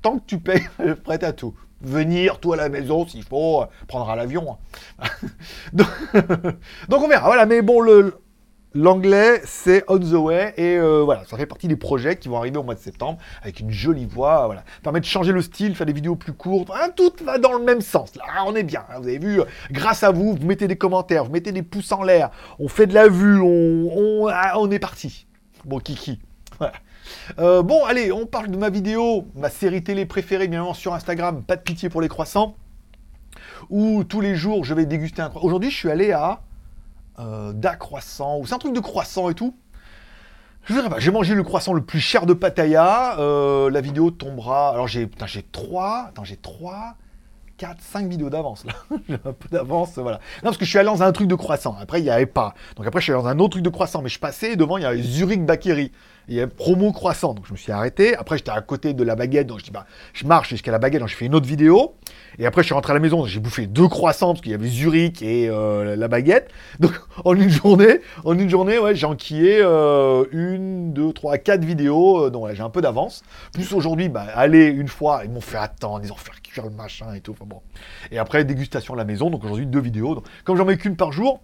[0.00, 0.66] Tant que tu payes,
[1.04, 4.58] prête à tout venir tout à la maison s'il faut, prendre à l'avion.
[5.72, 7.26] Donc on verra.
[7.26, 7.82] Voilà, mais bon,
[8.72, 12.36] L'anglais, c'est on the way, et euh, voilà, ça fait partie des projets qui vont
[12.36, 14.62] arriver au mois de septembre, avec une jolie voix, voilà.
[14.84, 17.80] Permet de changer le style, faire des vidéos plus courtes, tout va dans le même
[17.80, 19.00] sens, là, on est bien, hein.
[19.00, 19.40] vous avez vu,
[19.72, 22.86] grâce à vous, vous mettez des commentaires, vous mettez des pouces en l'air, on fait
[22.86, 25.26] de la vue, on, on, ah, on est parti.
[25.64, 26.20] Bon, Kiki,
[26.58, 26.74] voilà.
[27.38, 30.94] Euh, bon, allez, on parle de ma vidéo, ma série télé préférée, bien évidemment, sur
[30.94, 32.56] Instagram, pas de pitié pour les croissants,
[33.68, 35.30] où tous les jours, je vais déguster un.
[35.42, 36.40] Aujourd'hui, je suis allé à
[37.18, 39.56] euh, Da Croissant, ou c'est un truc de croissant et tout.
[40.64, 43.18] Je dirais pas, j'ai mangé le croissant le plus cher de Pattaya.
[43.18, 44.70] euh, la vidéo tombera.
[44.70, 46.06] Alors j'ai, putain, j'ai trois.
[46.08, 46.96] Attends, j'ai trois.
[47.56, 48.72] 4, 5 vidéos d'avance là.
[49.26, 50.16] Un peu d'avance, voilà.
[50.16, 51.76] Non, parce que je suis allé dans un truc de croissant.
[51.78, 52.54] Après, il n'y avait pas.
[52.76, 54.00] Donc après, je suis allé dans un autre truc de croissant.
[54.00, 55.92] Mais je passais devant, il y avait Zurich Bakery.
[56.28, 57.34] Il y avait promo croissant.
[57.34, 58.14] Donc je me suis arrêté.
[58.16, 59.46] Après, j'étais à côté de la baguette.
[59.46, 61.00] Donc je dis, bah, je marche jusqu'à la baguette.
[61.00, 61.94] Donc je fais une autre vidéo.
[62.38, 63.24] Et après, je suis rentré à la maison.
[63.26, 66.50] J'ai bouffé deux croissants parce qu'il y avait Zurich et euh, la baguette.
[66.78, 66.92] Donc
[67.24, 72.26] en une journée, en une journée, ouais, j'ai enquillé euh, une, deux, trois, quatre vidéos.
[72.26, 73.22] Euh, donc j'ai un peu d'avance.
[73.52, 76.70] Plus aujourd'hui, bah, aller une fois, ils m'ont fait attendre, ils ont fait cuire le
[76.70, 77.32] machin et tout.
[77.32, 77.60] Enfin bon.
[78.10, 79.30] Et après, dégustation à la maison.
[79.30, 80.14] Donc aujourd'hui, deux vidéos.
[80.14, 81.40] Donc, comme j'en mets qu'une par jour,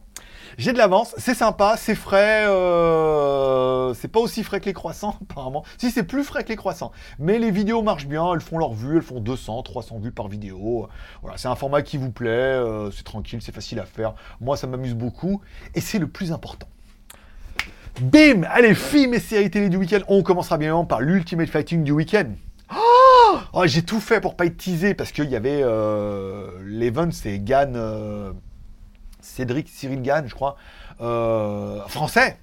[0.59, 5.17] j'ai de l'avance, c'est sympa, c'est frais, euh, c'est pas aussi frais que les croissants
[5.31, 5.65] apparemment.
[5.79, 8.73] Si c'est plus frais que les croissants, mais les vidéos marchent bien, elles font leur
[8.73, 10.89] vue, elles font 200, 300 vues par vidéo.
[11.23, 14.15] Voilà, c'est un format qui vous plaît, euh, c'est tranquille, c'est facile à faire.
[14.41, 15.41] Moi, ça m'amuse beaucoup
[15.75, 16.69] et c'est le plus important.
[18.01, 20.01] Bim Allez, films et séries télé du week-end.
[20.09, 22.27] On commencera bien évidemment par l'Ultimate Fighting du week-end.
[22.71, 23.07] Oh
[23.53, 27.39] Oh, j'ai tout fait pour pas être teasé parce qu'il y avait euh, l'event, c'est
[27.39, 28.33] Gann, euh,
[29.37, 30.57] Cédric Cyril Gann, je crois,
[31.03, 32.39] euh, français,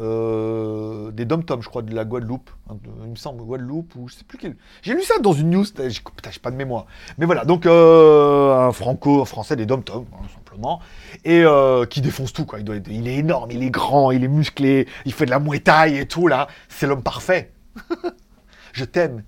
[0.00, 3.94] euh, des dom tom je crois, de la Guadeloupe, hein, de- il me semble Guadeloupe
[3.96, 4.56] ou je sais plus quel.
[4.82, 6.86] J'ai lu ça dans une news, putain, j'ai pas de mémoire.
[7.18, 10.80] Mais voilà, donc euh, un franco, un français des dom tom simplement,
[11.24, 12.60] et euh, qui défonce tout quoi.
[12.60, 15.30] Il, doit être- il est énorme, il est grand, il est musclé, il fait de
[15.30, 16.46] la muay thai et tout là.
[16.68, 17.52] C'est l'homme parfait.
[18.72, 19.24] Je t'aime,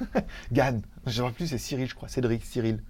[0.52, 0.80] Gann.
[1.06, 2.08] Je ne sais plus, c'est Cyril, je crois.
[2.08, 2.82] Cédric, Cyril.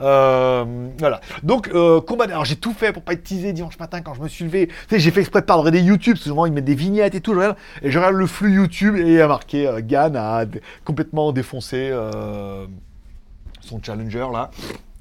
[0.00, 0.64] Euh,
[0.98, 1.20] voilà.
[1.42, 2.24] Donc, euh, combat.
[2.24, 4.68] Alors, j'ai tout fait pour pas être teasé dimanche matin quand je me suis levé.
[4.88, 6.16] Tu j'ai fait exprès de pas regarder YouTube.
[6.16, 7.32] Souvent, ils mettent des vignettes et tout.
[7.32, 10.44] je regarde- et je regarde le flux YouTube et il a marqué euh, Gann a
[10.84, 11.92] complètement défoncé
[13.60, 14.50] son challenger là,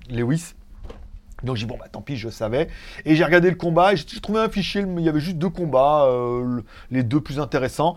[0.09, 0.53] Lewis.
[1.43, 2.69] Donc j'ai dit, bon, bah tant pis, je savais.
[3.03, 5.49] Et j'ai regardé le combat, et j'ai trouvé un fichier, il y avait juste deux
[5.49, 7.95] combats, le- les deux plus intéressants.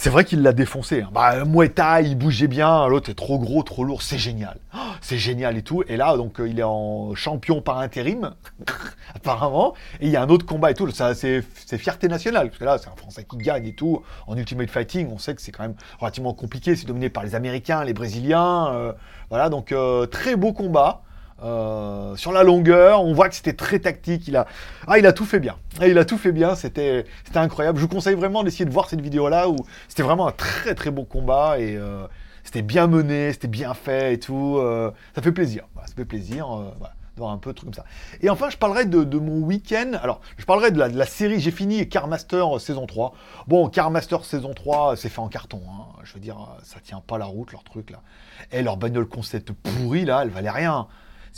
[0.00, 1.02] C'est vrai qu'il l'a défoncé.
[1.02, 1.10] hein.
[1.12, 4.56] Bah, Muay Thai, il bougeait bien, l'autre est trop gros, trop lourd, c'est génial.
[4.72, 5.82] Oh, c'est génial et tout.
[5.88, 8.32] Et là, donc, euh, il est en champion par intérim,
[9.16, 9.74] apparemment.
[10.00, 10.88] Et il y a un autre combat et tout.
[10.92, 11.42] C'est
[11.78, 14.04] fierté nationale, parce que là, c'est un Français qui gagne et tout.
[14.28, 16.76] En Ultimate Fighting, on sait que c'est quand même relativement compliqué.
[16.76, 18.68] C'est dominé par les Américains, les Brésiliens.
[18.72, 18.92] euh,
[19.30, 21.02] voilà, donc, euh, très beau combat.
[21.42, 24.26] Euh, sur la longueur, on voit que c'était très tactique.
[24.28, 24.46] Il a,
[24.86, 25.56] ah, il a tout fait bien.
[25.80, 26.54] Ah, il a tout fait bien.
[26.54, 27.78] C'était, c'était incroyable.
[27.78, 29.56] Je vous conseille vraiment d'essayer de voir cette vidéo-là où
[29.88, 32.06] c'était vraiment un très très beau combat et euh,
[32.44, 34.56] c'était bien mené, c'était bien fait et tout.
[34.58, 35.64] euh, ça fait plaisir.
[35.86, 36.46] Ça fait plaisir.
[36.52, 37.84] euh, voilà, de voir un peu de trucs comme ça.
[38.20, 39.92] Et enfin, je parlerai de, de mon week-end.
[40.02, 41.40] Alors, je parlerai de la, série.
[41.40, 43.12] J'ai fini Car Master euh, saison 3.
[43.46, 45.60] Bon, Car Master saison 3, c'est fait en carton.
[45.68, 45.84] hein.
[46.04, 48.00] Je veux dire, ça tient pas la route leur truc là.
[48.52, 50.86] Et leur bagnole concept pourri là, elle valait rien.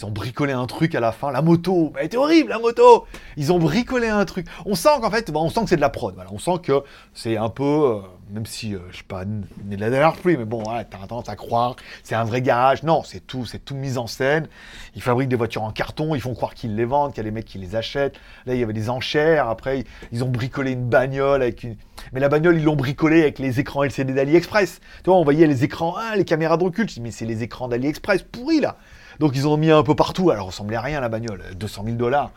[0.00, 3.06] Ils ont bricolé un truc à la fin, la moto, elle était horrible la moto.
[3.36, 4.46] Ils ont bricolé un truc.
[4.64, 6.14] On sent qu'en fait, on sent que c'est de la prod.
[6.30, 6.82] On sent que
[7.12, 7.98] c'est un peu, euh,
[8.32, 11.28] même si euh, je suis pas de la dernière pluie, mais bon, voilà, t'as tendance
[11.28, 12.82] à croire, c'est un vrai garage.
[12.82, 14.48] Non, c'est tout, c'est tout mis en scène.
[14.96, 17.30] Ils fabriquent des voitures en carton, ils font croire qu'ils les vendent, qu'il y a
[17.30, 18.16] des mecs qui les achètent.
[18.46, 19.50] Là, il y avait des enchères.
[19.50, 21.76] Après, ils ont bricolé une bagnole avec une.
[22.14, 24.80] Mais la bagnole, ils l'ont bricolée avec les écrans LCD d'AliExpress.
[25.04, 28.22] Tu vois, on voyait les écrans, ah, les caméras dis, mais c'est les écrans d'AliExpress
[28.22, 28.78] pourris là.
[29.20, 30.32] Donc ils ont mis un peu partout.
[30.32, 31.42] Elle ressemblait à rien la bagnole.
[31.54, 32.32] 200 000 dollars.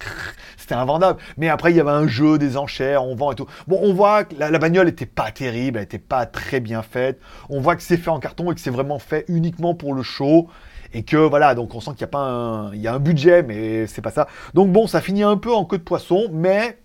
[0.56, 1.18] C'était invendable.
[1.36, 3.46] Mais après, il y avait un jeu, des enchères, on vend et tout.
[3.66, 7.20] Bon, on voit que la, bagnole était pas terrible, elle était pas très bien faite.
[7.48, 10.04] On voit que c'est fait en carton et que c'est vraiment fait uniquement pour le
[10.04, 10.48] show.
[10.94, 13.42] Et que voilà, donc on sent qu'il y a un, il y a un budget,
[13.42, 14.28] mais c'est pas ça.
[14.54, 16.78] Donc bon, ça finit un peu en queue de poisson, mais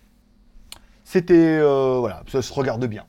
[1.04, 3.04] c'était euh, voilà, ça se regarde bien.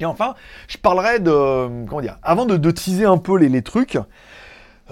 [0.00, 0.34] Et enfin,
[0.68, 3.98] je parlerai de comment dire, avant de, teaser un peu les trucs.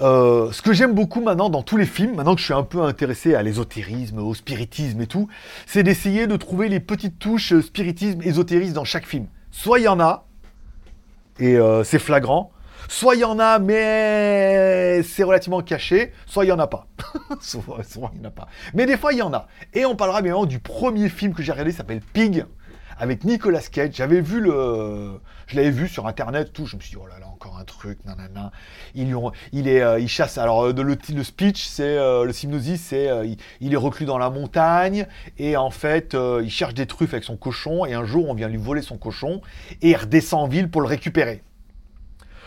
[0.03, 2.63] Euh, ce que j'aime beaucoup maintenant dans tous les films, maintenant que je suis un
[2.63, 5.29] peu intéressé à l'ésotérisme, au spiritisme et tout,
[5.67, 9.27] c'est d'essayer de trouver les petites touches euh, spiritisme, ésotérisme dans chaque film.
[9.51, 10.27] Soit il y en a,
[11.39, 12.53] et euh, c'est flagrant,
[12.89, 16.87] soit il y en a, mais c'est relativement caché, soit il y en a pas.
[17.41, 18.49] soit soit il y en a pas.
[18.75, 19.47] Mais des fois, il y en a.
[19.73, 22.45] Et on parlera bien du premier film que j'ai regardé, s'appelle Pig,
[22.99, 23.95] avec Nicolas Cage.
[23.95, 26.67] J'avais vu le, je l'avais vu sur internet, tout.
[26.67, 28.51] Je me suis dit oh là là, encore un truc, nanana.
[28.97, 30.39] Ont- il est, euh, il chasse.
[30.39, 34.31] Alors euh, le, speech, c'est euh, le synopsis, c'est il, il est reclus dans la
[34.31, 35.07] montagne
[35.39, 38.49] et en fait il cherche des truffes avec son cochon et un jour on vient
[38.49, 39.41] lui voler son cochon
[39.83, 41.43] et il redescend en ville pour le récupérer.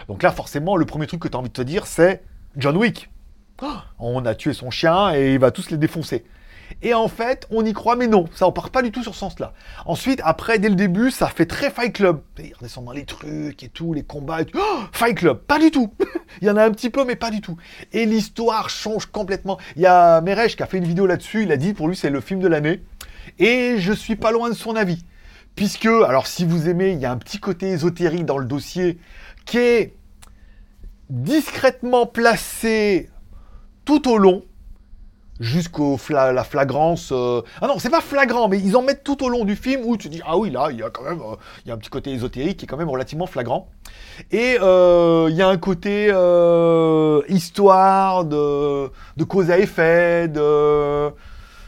[0.07, 2.23] Donc là forcément le premier truc que tu as envie de te dire c'est
[2.57, 3.09] John Wick.
[3.62, 3.67] Oh,
[3.99, 6.23] on a tué son chien et il va tous les défoncer.
[6.82, 9.13] Et en fait, on y croit, mais non, ça on part pas du tout sur
[9.13, 9.53] ce sens-là.
[9.86, 12.21] Ensuite, après, dès le début, ça fait très Fight Club.
[12.38, 14.60] Il redescend dans les trucs et tout, les combats et tout.
[14.62, 15.93] Oh, Fight Club, pas du tout.
[16.41, 17.58] Il y en a un petit peu, mais pas du tout.
[17.91, 19.58] Et l'histoire change complètement.
[19.75, 21.95] Il y a Meresh qui a fait une vidéo là-dessus, il a dit pour lui
[21.95, 22.84] c'est le film de l'année.
[23.38, 25.03] Et je suis pas loin de son avis.
[25.55, 28.97] puisque, alors si vous aimez, il y a un petit côté ésotérique dans le dossier
[29.45, 29.95] qui est
[31.10, 33.10] discrètement placé
[33.86, 34.43] tout au long,
[35.39, 37.12] jusqu'au la flagrance.
[37.12, 39.82] Euh, ah non, c'est pas flagrant, mais ils en mettent tout au long du film
[39.86, 41.78] où tu dis ah oui là, il y a quand même, euh, il y un
[41.78, 43.69] petit côté ésotérique qui est quand même relativement flagrant.
[44.32, 46.08] Et euh, il y a un côté
[47.30, 51.12] histoire de, de cause à effet, de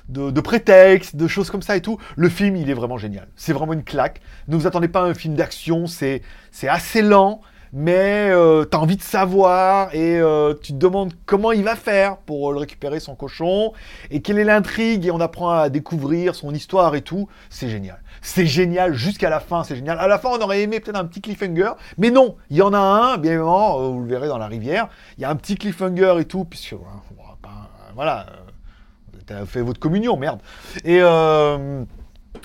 [0.10, 1.98] de, de prétexte, de choses comme ça et tout.
[2.18, 3.28] Le film, il est vraiment génial.
[3.38, 4.20] C'est vraiment une claque.
[4.50, 6.22] Ne vous attendez pas à un film d'action, c'est
[6.68, 7.42] assez lent,
[7.74, 11.76] mais euh, tu as envie de savoir et euh, tu te demandes comment il va
[11.76, 13.72] faire pour le récupérer son cochon
[14.10, 17.30] et quelle est l'intrigue et on apprend à découvrir son histoire et tout.
[17.50, 18.02] C'est génial.
[18.22, 20.00] C'est génial jusqu'à la fin, c'est génial.
[20.00, 22.74] À la fin, on aurait aimé peut-être un petit cliffhanger, mais non, il y en
[22.74, 24.90] a un, bien évidemment, euh, vous le verrez dans la rivière.
[25.18, 26.76] Il y a un petit cliffhanger et tout, puisque
[27.96, 28.26] voilà,
[29.26, 30.40] tu as fait votre communion, merde.
[30.84, 31.02] Et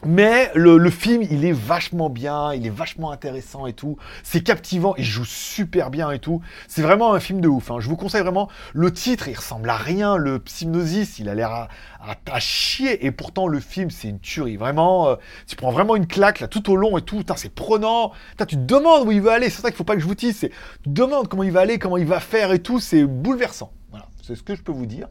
[0.04, 3.96] mais le, film, il est vachement bien, il est vachement intéressant et tout.
[4.22, 6.40] C'est captivant, il joue super bien et tout.
[6.68, 7.70] C'est vraiment un film de ouf.
[7.70, 7.78] Hein.
[7.80, 8.48] Je vous conseille vraiment.
[8.72, 10.16] Le titre, il ressemble à rien.
[10.16, 11.68] Le Psygnosis, il a l'air
[12.00, 13.06] à, chier.
[13.06, 14.56] Et pourtant, le film, c'est une tuerie.
[14.56, 17.22] Vraiment, euh, tu prends vraiment une claque là tout au long et tout.
[17.36, 18.12] C'est prenant.
[18.38, 19.50] tu te demandes où il va aller.
[19.50, 20.38] C'est ça qu'il faut pas que je vous dise.
[20.38, 22.80] Tu te demandes comment il va aller, comment il va faire et tout.
[22.80, 23.72] C'est bouleversant.
[23.90, 25.08] Voilà, c'est ce que je peux vous dire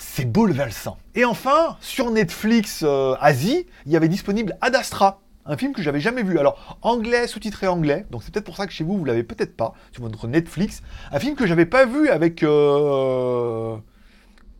[0.00, 0.96] c'est bouleversant.
[1.14, 5.82] Et enfin, sur Netflix euh, Asie, il y avait disponible Ad Astra, un film que
[5.82, 6.38] j'avais jamais vu.
[6.38, 9.56] Alors, anglais, sous-titré anglais, donc c'est peut-être pour ça que chez vous, vous l'avez peut-être
[9.56, 10.82] pas, sur votre Netflix.
[11.12, 12.42] Un film que j'avais pas vu avec...
[12.42, 13.76] Euh,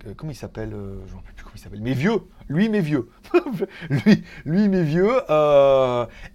[0.06, 1.80] euh, comment il s'appelle Je ne sais plus comment il s'appelle.
[1.80, 2.20] Mes vieux.
[2.48, 3.08] Lui, mes vieux.
[3.90, 5.20] lui, lui, mes vieux.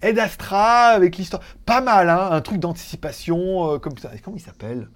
[0.02, 1.42] Ed Astra, avec l'histoire...
[1.64, 4.10] Pas mal, hein, un truc d'anticipation, comme ça.
[4.22, 4.88] Comment il s'appelle?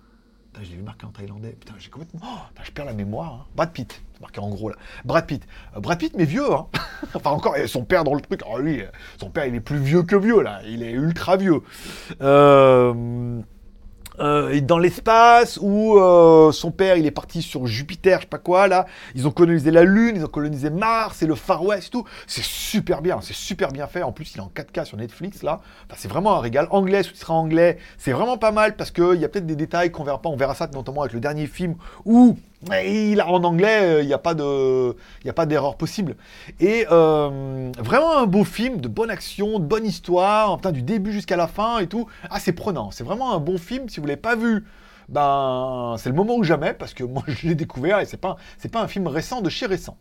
[0.62, 1.56] Je l'ai vu marqué en thaïlandais.
[1.58, 2.20] Putain, j'ai complètement.
[2.24, 3.32] Oh, je perds la mémoire.
[3.32, 3.46] Hein.
[3.54, 4.02] Brad Pitt.
[4.14, 4.76] C'est marqué en gros là.
[5.04, 5.46] Brad Pitt.
[5.76, 6.52] Euh, Brad Pitt, mais vieux.
[6.52, 6.66] Hein.
[7.14, 8.42] enfin, encore, son père dans le truc.
[8.46, 8.82] Oh, lui,
[9.20, 10.60] son père, il est plus vieux que vieux là.
[10.66, 11.62] Il est ultra vieux.
[12.20, 13.40] Euh.
[14.18, 18.38] Euh, dans l'espace où euh, son père il est parti sur Jupiter, je sais pas
[18.38, 18.86] quoi là.
[19.14, 22.04] Ils ont colonisé la Lune, ils ont colonisé Mars et le Far West et tout.
[22.26, 24.02] C'est super bien, c'est super bien fait.
[24.02, 25.60] En plus, il est en 4K sur Netflix là.
[25.86, 26.66] Enfin, c'est vraiment un régal.
[26.70, 30.04] Anglais, sous-titré anglais, c'est vraiment pas mal parce qu'il y a peut-être des détails qu'on
[30.04, 30.28] verra pas.
[30.28, 32.36] On verra ça notamment avec le dernier film où
[32.68, 36.16] il, en anglais, euh, il n'y a pas d'erreur possible.
[36.60, 41.12] Et euh, vraiment un beau film, de bonne action, de bonne histoire, enfin, du début
[41.12, 42.06] jusqu'à la fin et tout.
[42.30, 42.90] Ah, c'est prenant.
[42.90, 43.88] C'est vraiment un bon film.
[43.88, 44.66] Si vous l'avez pas vu,
[45.08, 48.36] ben c'est le moment ou jamais parce que moi je l'ai découvert et c'est pas,
[48.70, 49.96] pas un film récent de chez récent.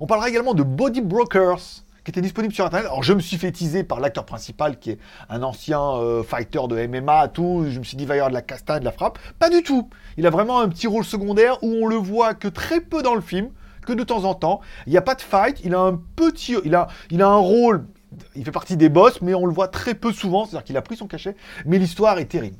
[0.00, 2.86] On parlera également de Body Brokers qui était disponible sur Internet.
[2.86, 6.60] Alors je me suis fait teaser par l'acteur principal qui est un ancien euh, fighter
[6.68, 7.66] de MMA, tout.
[7.68, 9.18] Je me suis dit, va y avoir de la castagne, de la frappe.
[9.40, 9.90] Pas du tout.
[10.16, 13.16] Il a vraiment un petit rôle secondaire où on le voit que très peu dans
[13.16, 13.50] le film,
[13.84, 14.60] que de temps en temps.
[14.86, 15.60] Il n'y a pas de fight.
[15.64, 17.88] Il a un petit, il a, il a un rôle.
[18.36, 20.44] Il fait partie des boss, mais on le voit très peu souvent.
[20.44, 21.34] C'est-à-dire qu'il a pris son cachet.
[21.64, 22.56] Mais l'histoire est terrible.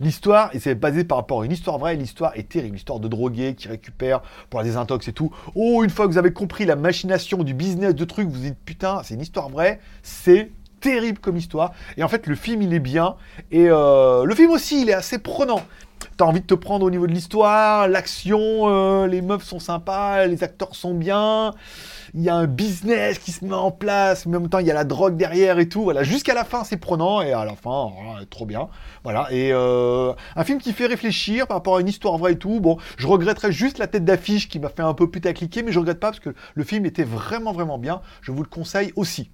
[0.00, 2.74] L'histoire, et c'est basé par rapport à une histoire vraie, l'histoire est terrible.
[2.74, 5.30] L'histoire de drogués qui récupèrent pour la désintox et tout.
[5.54, 8.58] Oh, une fois que vous avez compris la machination du business de trucs, vous dites
[8.64, 11.72] putain, c'est une histoire vraie, c'est terrible comme histoire.
[11.96, 13.16] Et en fait, le film, il est bien.
[13.50, 15.62] Et euh, le film aussi, il est assez prenant.
[16.16, 20.26] T'as envie de te prendre au niveau de l'histoire, l'action, euh, les meufs sont sympas,
[20.26, 21.52] les acteurs sont bien
[22.16, 24.66] il y a un business qui se met en place, mais en même temps il
[24.66, 25.82] y a la drogue derrière et tout.
[25.82, 27.92] Voilà, jusqu'à la fin c'est prenant et à la fin
[28.30, 28.68] trop bien.
[29.04, 32.38] Voilà et euh, un film qui fait réfléchir par rapport à une histoire vraie et
[32.38, 32.60] tout.
[32.60, 35.78] Bon, je regretterais juste la tête d'affiche qui m'a fait un peu putacliquer, mais je
[35.78, 38.00] regrette pas parce que le film était vraiment vraiment bien.
[38.22, 39.30] Je vous le conseille aussi.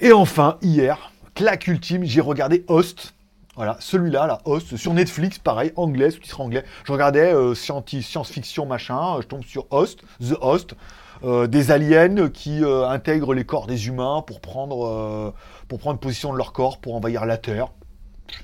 [0.00, 3.14] Et enfin hier, claque ultime, j'ai regardé Host.
[3.58, 6.62] Voilà, celui-là, la Host, sur Netflix, pareil, anglais, sous-titre anglais.
[6.84, 10.76] Je regardais euh, science-fiction, machin, je tombe sur Host, The Host.
[11.24, 15.34] Euh, des aliens qui euh, intègrent les corps des humains pour prendre, euh,
[15.66, 17.72] pour prendre position de leur corps pour envahir la Terre.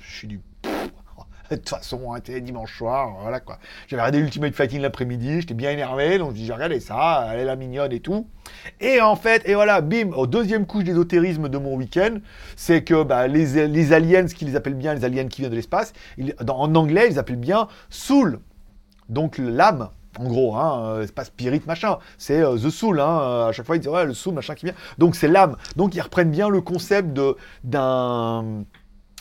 [0.01, 0.41] Je suis du
[1.51, 3.59] de toute façon, c'était dimanche soir, voilà quoi.
[3.87, 7.55] J'avais regardé Ultimate Fighting l'après-midi, j'étais bien énervé, donc j'ai regardé ça, elle est la
[7.55, 8.27] mignonne et tout.
[8.79, 12.17] Et en fait, et voilà, bim, au deuxième couche d'ésotérisme de mon week-end,
[12.55, 15.93] c'est que bah, les, aliens, ce qu'ils appellent bien les aliens qui viennent de l'espace,
[16.47, 18.39] en anglais, ils appellent bien soul,
[19.09, 19.89] donc l'âme.
[20.17, 23.01] En gros, hein, euh, c'est pas spirit machin, c'est euh, the soul.
[23.01, 24.75] Hein, à chaque fois, ils disent ouais, le soul machin qui vient.
[24.97, 25.57] Donc c'est l'âme.
[25.75, 27.09] Donc ils reprennent bien le concept
[27.65, 28.63] d'un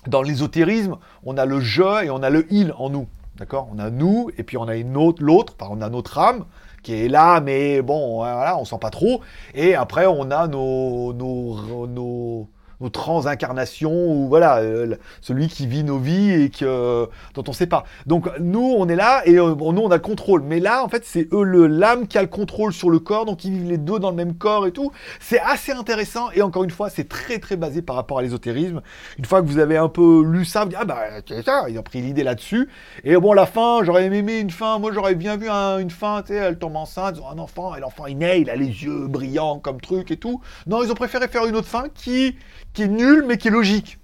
[0.07, 3.07] dans l'ésotérisme, on a le je et on a le il en nous.
[3.37, 3.69] D'accord?
[3.75, 6.45] On a nous et puis on a une autre l'autre, enfin on a notre âme
[6.83, 9.23] qui est là, mais bon, voilà, on sent pas trop.
[9.55, 12.49] Et après, on a nos, nos, nos
[12.81, 17.67] nos transincarnations, ou voilà, euh, celui qui vit nos vies et que, dont on sait
[17.67, 17.85] pas.
[18.07, 20.43] Donc nous, on est là et euh, nous, on a le contrôle.
[20.43, 23.45] Mais là, en fait, c'est eux, l'âme qui a le contrôle sur le corps, donc
[23.45, 24.93] ils vivent les deux dans le même corps et tout.
[25.21, 28.83] C'est assez intéressant et encore une fois, c'est très très basé par rapport à l'ésotérisme.
[29.19, 31.67] Une fois que vous avez un peu lu ça, vous dites, ah bah c'est ça,
[31.69, 32.69] ils ont pris l'idée là-dessus.
[33.05, 36.33] Et bon, la fin, j'aurais aimé une fin, moi j'aurais bien vu une fin, tu
[36.33, 39.07] sais, elle tombe enceinte, ils un enfant, et l'enfant il naît, il a les yeux
[39.09, 40.41] brillants comme truc et tout.
[40.67, 42.37] Non, ils ont préféré faire une autre fin qui
[42.75, 43.99] qui est nul mais qui est logique.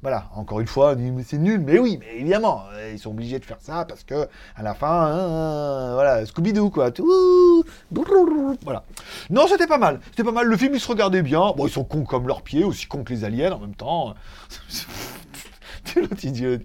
[0.00, 3.44] Voilà, encore une fois, c'est nul, mais oui, mais évidemment, euh, ils sont obligés de
[3.44, 7.64] faire ça parce que à la fin, hein, hein, voilà, Scooby-Doo quoi, tout,
[8.62, 8.84] voilà.
[9.28, 10.46] Non, c'était pas mal, c'était pas mal.
[10.46, 11.52] Le film, il se regardait bien.
[11.56, 14.14] Bon, ils sont cons comme leurs pieds, aussi cons que les aliens en même temps.
[15.84, 16.60] tu es,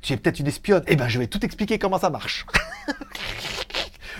[0.00, 0.84] tu es peut-être une espionne.
[0.86, 2.46] Eh ben, je vais tout expliquer comment ça marche.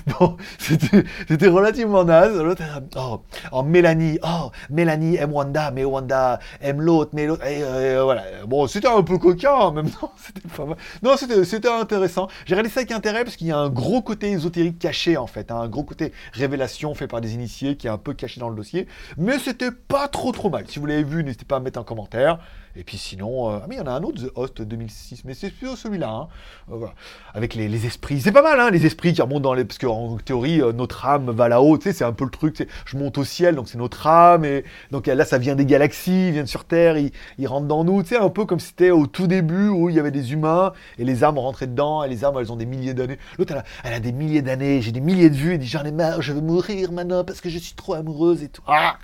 [0.19, 2.37] Bon, c'était relativement naze.
[2.37, 2.63] L'autre,
[2.97, 3.21] oh,
[3.53, 8.25] oh, Mélanie, oh, Mélanie aime Wanda, mais Wanda aime l'autre, mais l'autre, euh, voilà.
[8.47, 10.77] Bon, c'était un peu coquin en même temps, c'était pas mal.
[11.03, 12.29] Non, c'était intéressant.
[12.47, 15.27] J'ai regardé ça avec intérêt parce qu'il y a un gros côté ésotérique caché en
[15.27, 18.41] fait, hein, un gros côté révélation fait par des initiés qui est un peu caché
[18.41, 18.87] dans le dossier,
[19.17, 20.65] mais c'était pas trop trop mal.
[20.69, 22.39] Si vous l'avez vu, n'hésitez pas à mettre un commentaire.
[22.75, 25.25] Et puis sinon, euh, ah mais il y en a un autre, The Host 2006,
[25.25, 26.29] mais c'est plutôt celui-là, hein.
[26.73, 26.87] euh,
[27.35, 28.21] avec les, esprits.
[28.21, 31.05] C'est pas mal, hein, les esprits qui remontent dans les, parce qu'en théorie, euh, notre
[31.05, 33.69] âme va là-haut, tu sais, c'est un peu le truc, je monte au ciel, donc
[33.69, 37.13] c'est notre âme, et donc là, ça vient des galaxies, ils viennent sur Terre, ils,
[37.37, 39.97] ils rentrent dans nous, tu sais, un peu comme c'était au tout début où il
[39.97, 42.67] y avait des humains et les âmes rentraient dedans, et les âmes, elles ont des
[42.67, 43.19] milliers d'années.
[43.39, 45.85] L'autre, elle, elle, a des milliers d'années, j'ai des milliers de vues, elle dit j'en
[45.85, 48.63] ai marre, je veux mourir maintenant parce que je suis trop amoureuse et tout.
[48.67, 48.97] Ah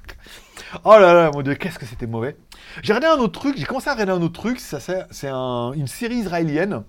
[0.84, 2.36] Oh là là, mon dieu, qu'est-ce que c'était mauvais.
[2.82, 6.16] J'ai regardé un autre truc, j'ai commencé à regarder un autre truc, c'est une série
[6.16, 6.84] israélienne,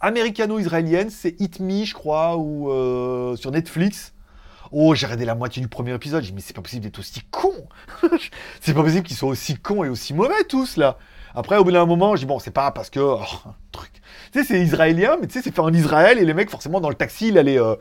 [0.00, 4.12] américano-israélienne, c'est Hit Me, je crois, ou euh, sur Netflix.
[4.70, 6.98] Oh, j'ai regardé la moitié du premier épisode, j'ai dit, mais c'est pas possible d'être
[6.98, 7.54] aussi con
[8.60, 10.98] C'est pas possible qu'ils soient aussi cons et aussi mauvais tous, là
[11.34, 13.00] Après, au bout d'un moment, j'ai dit, bon, c'est pas parce que...
[13.00, 13.20] Oh,
[13.72, 13.90] truc.
[14.32, 16.80] Tu sais, c'est israélien, mais tu sais, c'est fait en Israël, et les mecs, forcément,
[16.80, 17.58] dans le taxi, il a les...
[17.58, 17.76] Euh,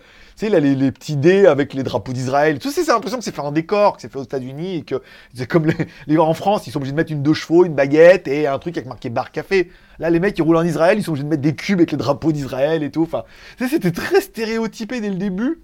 [0.45, 2.59] sais, a les, petits dés avec les drapeaux d'Israël.
[2.59, 4.81] Tout ça, c'est l'impression que c'est fait en décor, que c'est fait aux États-Unis et
[4.83, 5.01] que
[5.33, 5.67] c'est comme
[6.07, 8.59] les, en France, ils sont obligés de mettre une deux chevaux, une baguette et un
[8.59, 9.71] truc avec marqué bar café.
[9.99, 11.91] Là, les mecs qui roulent en Israël, ils sont obligés de mettre des cubes avec
[11.91, 13.03] les drapeaux d'Israël et tout.
[13.03, 13.23] Enfin,
[13.57, 15.61] c'était très stéréotypé dès le début.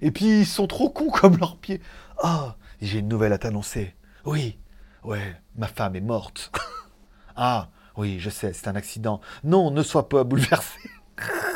[0.00, 1.80] Et puis, ils sont trop cons comme leurs pieds.
[2.22, 2.50] oh,
[2.80, 3.94] j'ai une nouvelle à t'annoncer.
[4.24, 4.58] Oui,
[5.02, 6.52] ouais, ma femme est morte.
[7.36, 9.20] ah, oui, je sais, c'est un accident.
[9.42, 10.78] Non, ne sois pas bouleversé.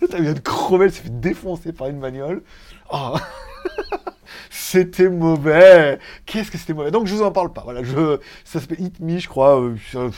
[0.10, 2.42] T'as vient de crever, elle s'est fait défoncer par une bagnole.
[2.92, 3.16] Oh.
[4.50, 5.98] c'était mauvais.
[6.26, 6.90] Qu'est-ce que c'était mauvais.
[6.90, 7.62] Donc je vous en parle pas.
[7.64, 9.60] Voilà, je, ça s'appelle Hit Me, je crois.
[9.60, 10.10] Euh,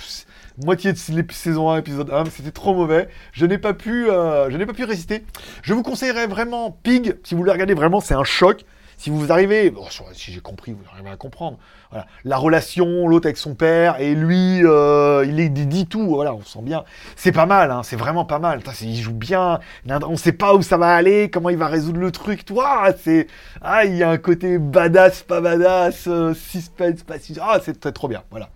[0.64, 0.98] moitié de
[1.32, 3.08] saison 1, épisode 1, c'était trop mauvais.
[3.32, 5.24] Je n'ai pas pu, euh, je n'ai pas pu résister.
[5.62, 7.16] Je vous conseillerais vraiment Pig.
[7.24, 8.64] Si vous le regardez vraiment, c'est un choc.
[8.96, 9.72] Si vous arrivez,
[10.14, 11.58] si j'ai compris, vous arrivez à comprendre.
[12.24, 16.62] La relation, l'autre avec son père, et lui, euh, il, dit tout, voilà, on sent
[16.62, 16.84] bien.
[17.14, 18.60] C'est pas mal, hein, c'est vraiment pas mal.
[18.80, 22.10] il joue bien, on sait pas où ça va aller, comment il va résoudre le
[22.10, 23.26] truc, toi, c'est...
[23.60, 27.92] Ah, il y a un côté badass, pas badass, euh, suspense, pas suspense, ah, c'est
[27.92, 28.48] trop bien, voilà.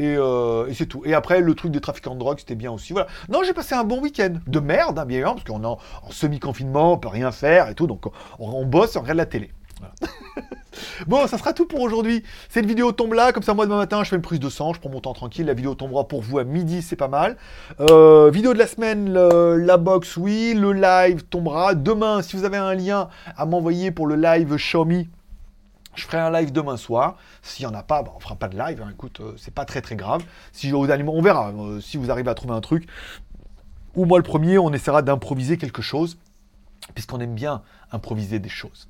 [0.00, 1.02] Euh, et, c'est tout.
[1.04, 2.92] Et après, le truc des trafiquants de drogue, c'était bien aussi.
[2.92, 3.08] Voilà.
[3.28, 4.34] Non, j'ai passé un bon week-end.
[4.46, 5.78] De merde, hein, bien évidemment, parce qu'on est en,
[6.10, 7.86] semi-confinement, on peut rien faire et tout.
[7.86, 9.50] Donc, on, on bosse, on regarde la télé.
[11.06, 12.22] bon, ça sera tout pour aujourd'hui.
[12.48, 14.72] Cette vidéo tombe là, comme ça, moi, demain matin, je fais une prise de sang,
[14.72, 15.46] je prends mon temps tranquille.
[15.46, 17.36] La vidéo tombera pour vous à midi, c'est pas mal.
[17.80, 20.54] Euh, vidéo de la semaine, la box, oui.
[20.54, 21.74] Le live tombera.
[21.74, 25.08] Demain, si vous avez un lien à m'envoyer pour le live Xiaomi,
[25.94, 27.16] je ferai un live demain soir.
[27.42, 28.82] S'il n'y en a pas, bah, on fera pas de live.
[28.82, 28.90] Hein.
[28.92, 30.24] Écoute, euh, c'est pas très très grave.
[30.52, 30.82] Si on
[31.22, 31.50] verra.
[31.50, 32.88] Euh, si vous arrivez à trouver un truc,
[33.94, 36.16] ou moi le premier, on essaiera d'improviser quelque chose,
[36.94, 38.88] puisqu'on aime bien improviser des choses.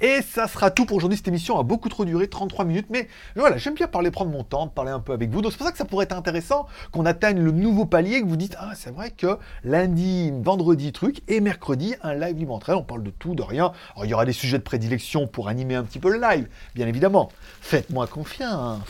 [0.00, 1.16] Et ça sera tout pour aujourd'hui.
[1.16, 2.86] Cette émission a beaucoup trop duré, 33 minutes.
[2.90, 5.40] Mais voilà, j'aime bien parler, prendre mon temps, parler un peu avec vous.
[5.40, 8.26] Donc c'est pour ça que ça pourrait être intéressant qu'on atteigne le nouveau palier, que
[8.26, 12.76] vous dites, ah c'est vrai que lundi, vendredi, truc, et mercredi, un live bimensuel.
[12.76, 13.72] On parle de tout, de rien.
[13.94, 16.46] Alors il y aura des sujets de prédilection pour animer un petit peu le live,
[16.74, 17.30] bien évidemment.
[17.62, 18.80] Faites-moi confiance.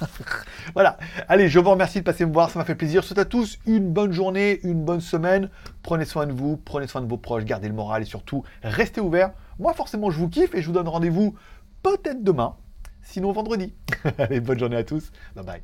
[0.74, 0.96] voilà.
[1.28, 3.02] Allez, je vous remercie de passer me voir, ça m'a fait plaisir.
[3.02, 5.50] Je souhaite à tous une bonne journée, une bonne semaine.
[5.82, 9.02] Prenez soin de vous, prenez soin de vos proches, gardez le moral et surtout, restez
[9.02, 9.32] ouverts.
[9.58, 11.34] Moi, forcément, je vous kiffe et je vous donne rendez-vous
[11.82, 12.56] peut-être demain,
[13.02, 13.74] sinon vendredi.
[14.18, 15.10] Allez, bonne journée à tous.
[15.34, 15.62] Bye bye.